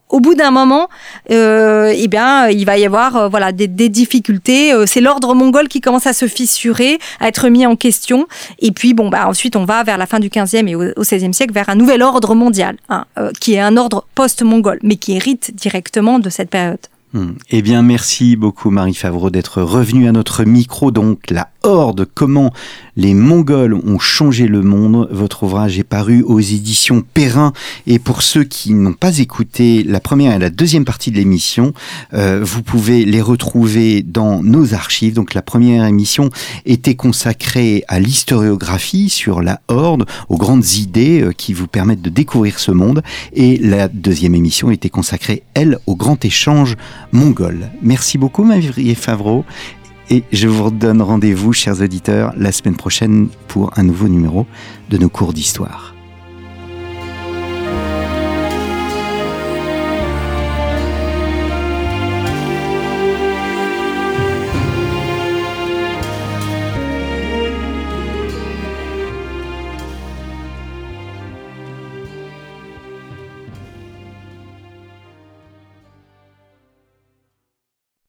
au 0.08 0.20
bout 0.20 0.34
d'un 0.34 0.50
moment, 0.50 0.88
euh, 1.30 1.92
eh 1.94 2.08
bien, 2.08 2.48
il 2.48 2.64
va 2.64 2.78
y 2.78 2.86
avoir 2.86 3.16
euh, 3.16 3.28
voilà 3.28 3.52
des, 3.52 3.68
difficultés. 3.88 4.72
Euh, 4.72 4.84
c'est 4.86 5.00
l'ordre 5.00 5.34
mongol 5.34 5.68
qui 5.68 5.80
commence 5.80 6.06
à 6.06 6.12
se 6.12 6.26
fissurer, 6.26 6.98
à 7.20 7.28
être 7.28 7.48
mis 7.48 7.66
en 7.66 7.76
question. 7.76 8.26
Et 8.58 8.72
puis, 8.72 8.94
bon, 8.94 9.08
bah 9.08 9.28
ensuite, 9.28 9.56
on 9.56 9.64
va 9.64 9.82
vers 9.84 9.98
la 9.98 10.06
fin 10.06 10.20
du 10.20 10.28
15e 10.28 10.68
et 10.68 10.74
au, 10.74 10.82
XVIe 10.98 11.34
siècle 11.34 11.52
vers 11.52 11.68
un 11.68 11.74
nouvel 11.74 12.02
ordre 12.02 12.34
mondial, 12.34 12.76
hein, 12.88 13.04
qui 13.40 13.54
est 13.54 13.60
un 13.60 13.76
ordre 13.76 14.04
post-mongol, 14.14 14.78
mais 14.82 14.96
qui 14.96 15.14
hérite 15.14 15.54
directement 15.54 16.18
de 16.18 16.30
cette 16.30 16.50
période. 16.50 16.78
Hmm. 17.14 17.32
Eh 17.50 17.62
bien, 17.62 17.80
merci 17.80 18.36
beaucoup 18.36 18.68
Marie 18.68 18.92
Favreau 18.92 19.30
d'être 19.30 19.62
revenue 19.62 20.08
à 20.08 20.12
notre 20.12 20.44
micro. 20.44 20.90
Donc, 20.90 21.30
la 21.30 21.48
Horde, 21.62 22.06
comment 22.14 22.52
les 22.98 23.14
Mongols 23.14 23.74
ont 23.74 24.00
changé 24.00 24.48
le 24.48 24.60
monde. 24.60 25.08
Votre 25.12 25.44
ouvrage 25.44 25.78
est 25.78 25.84
paru 25.84 26.22
aux 26.22 26.40
éditions 26.40 27.04
Perrin. 27.14 27.52
Et 27.86 28.00
pour 28.00 28.22
ceux 28.22 28.42
qui 28.42 28.74
n'ont 28.74 28.92
pas 28.92 29.18
écouté 29.18 29.84
la 29.84 30.00
première 30.00 30.34
et 30.34 30.38
la 30.40 30.50
deuxième 30.50 30.84
partie 30.84 31.12
de 31.12 31.16
l'émission, 31.16 31.72
euh, 32.12 32.40
vous 32.42 32.60
pouvez 32.60 33.04
les 33.04 33.22
retrouver 33.22 34.02
dans 34.02 34.42
nos 34.42 34.74
archives. 34.74 35.14
Donc, 35.14 35.34
la 35.34 35.42
première 35.42 35.84
émission 35.84 36.30
était 36.66 36.96
consacrée 36.96 37.84
à 37.86 38.00
l'historiographie 38.00 39.08
sur 39.08 39.42
la 39.42 39.60
Horde, 39.68 40.04
aux 40.28 40.36
grandes 40.36 40.68
idées 40.72 41.22
euh, 41.22 41.32
qui 41.32 41.52
vous 41.52 41.68
permettent 41.68 42.02
de 42.02 42.10
découvrir 42.10 42.58
ce 42.58 42.72
monde. 42.72 43.04
Et 43.32 43.58
la 43.58 43.86
deuxième 43.86 44.34
émission 44.34 44.72
était 44.72 44.90
consacrée, 44.90 45.44
elle, 45.54 45.78
au 45.86 45.94
grand 45.94 46.24
échange 46.24 46.74
mongol. 47.12 47.70
Merci 47.80 48.18
beaucoup, 48.18 48.42
Marie 48.42 48.96
Favreau. 48.96 49.44
Et 50.10 50.24
je 50.32 50.48
vous 50.48 50.64
redonne 50.64 51.02
rendez-vous, 51.02 51.52
chers 51.52 51.82
auditeurs, 51.82 52.32
la 52.36 52.50
semaine 52.50 52.76
prochaine 52.76 53.28
pour 53.46 53.78
un 53.78 53.82
nouveau 53.82 54.08
numéro 54.08 54.46
de 54.88 54.96
nos 54.96 55.10
cours 55.10 55.34
d'histoire. 55.34 55.94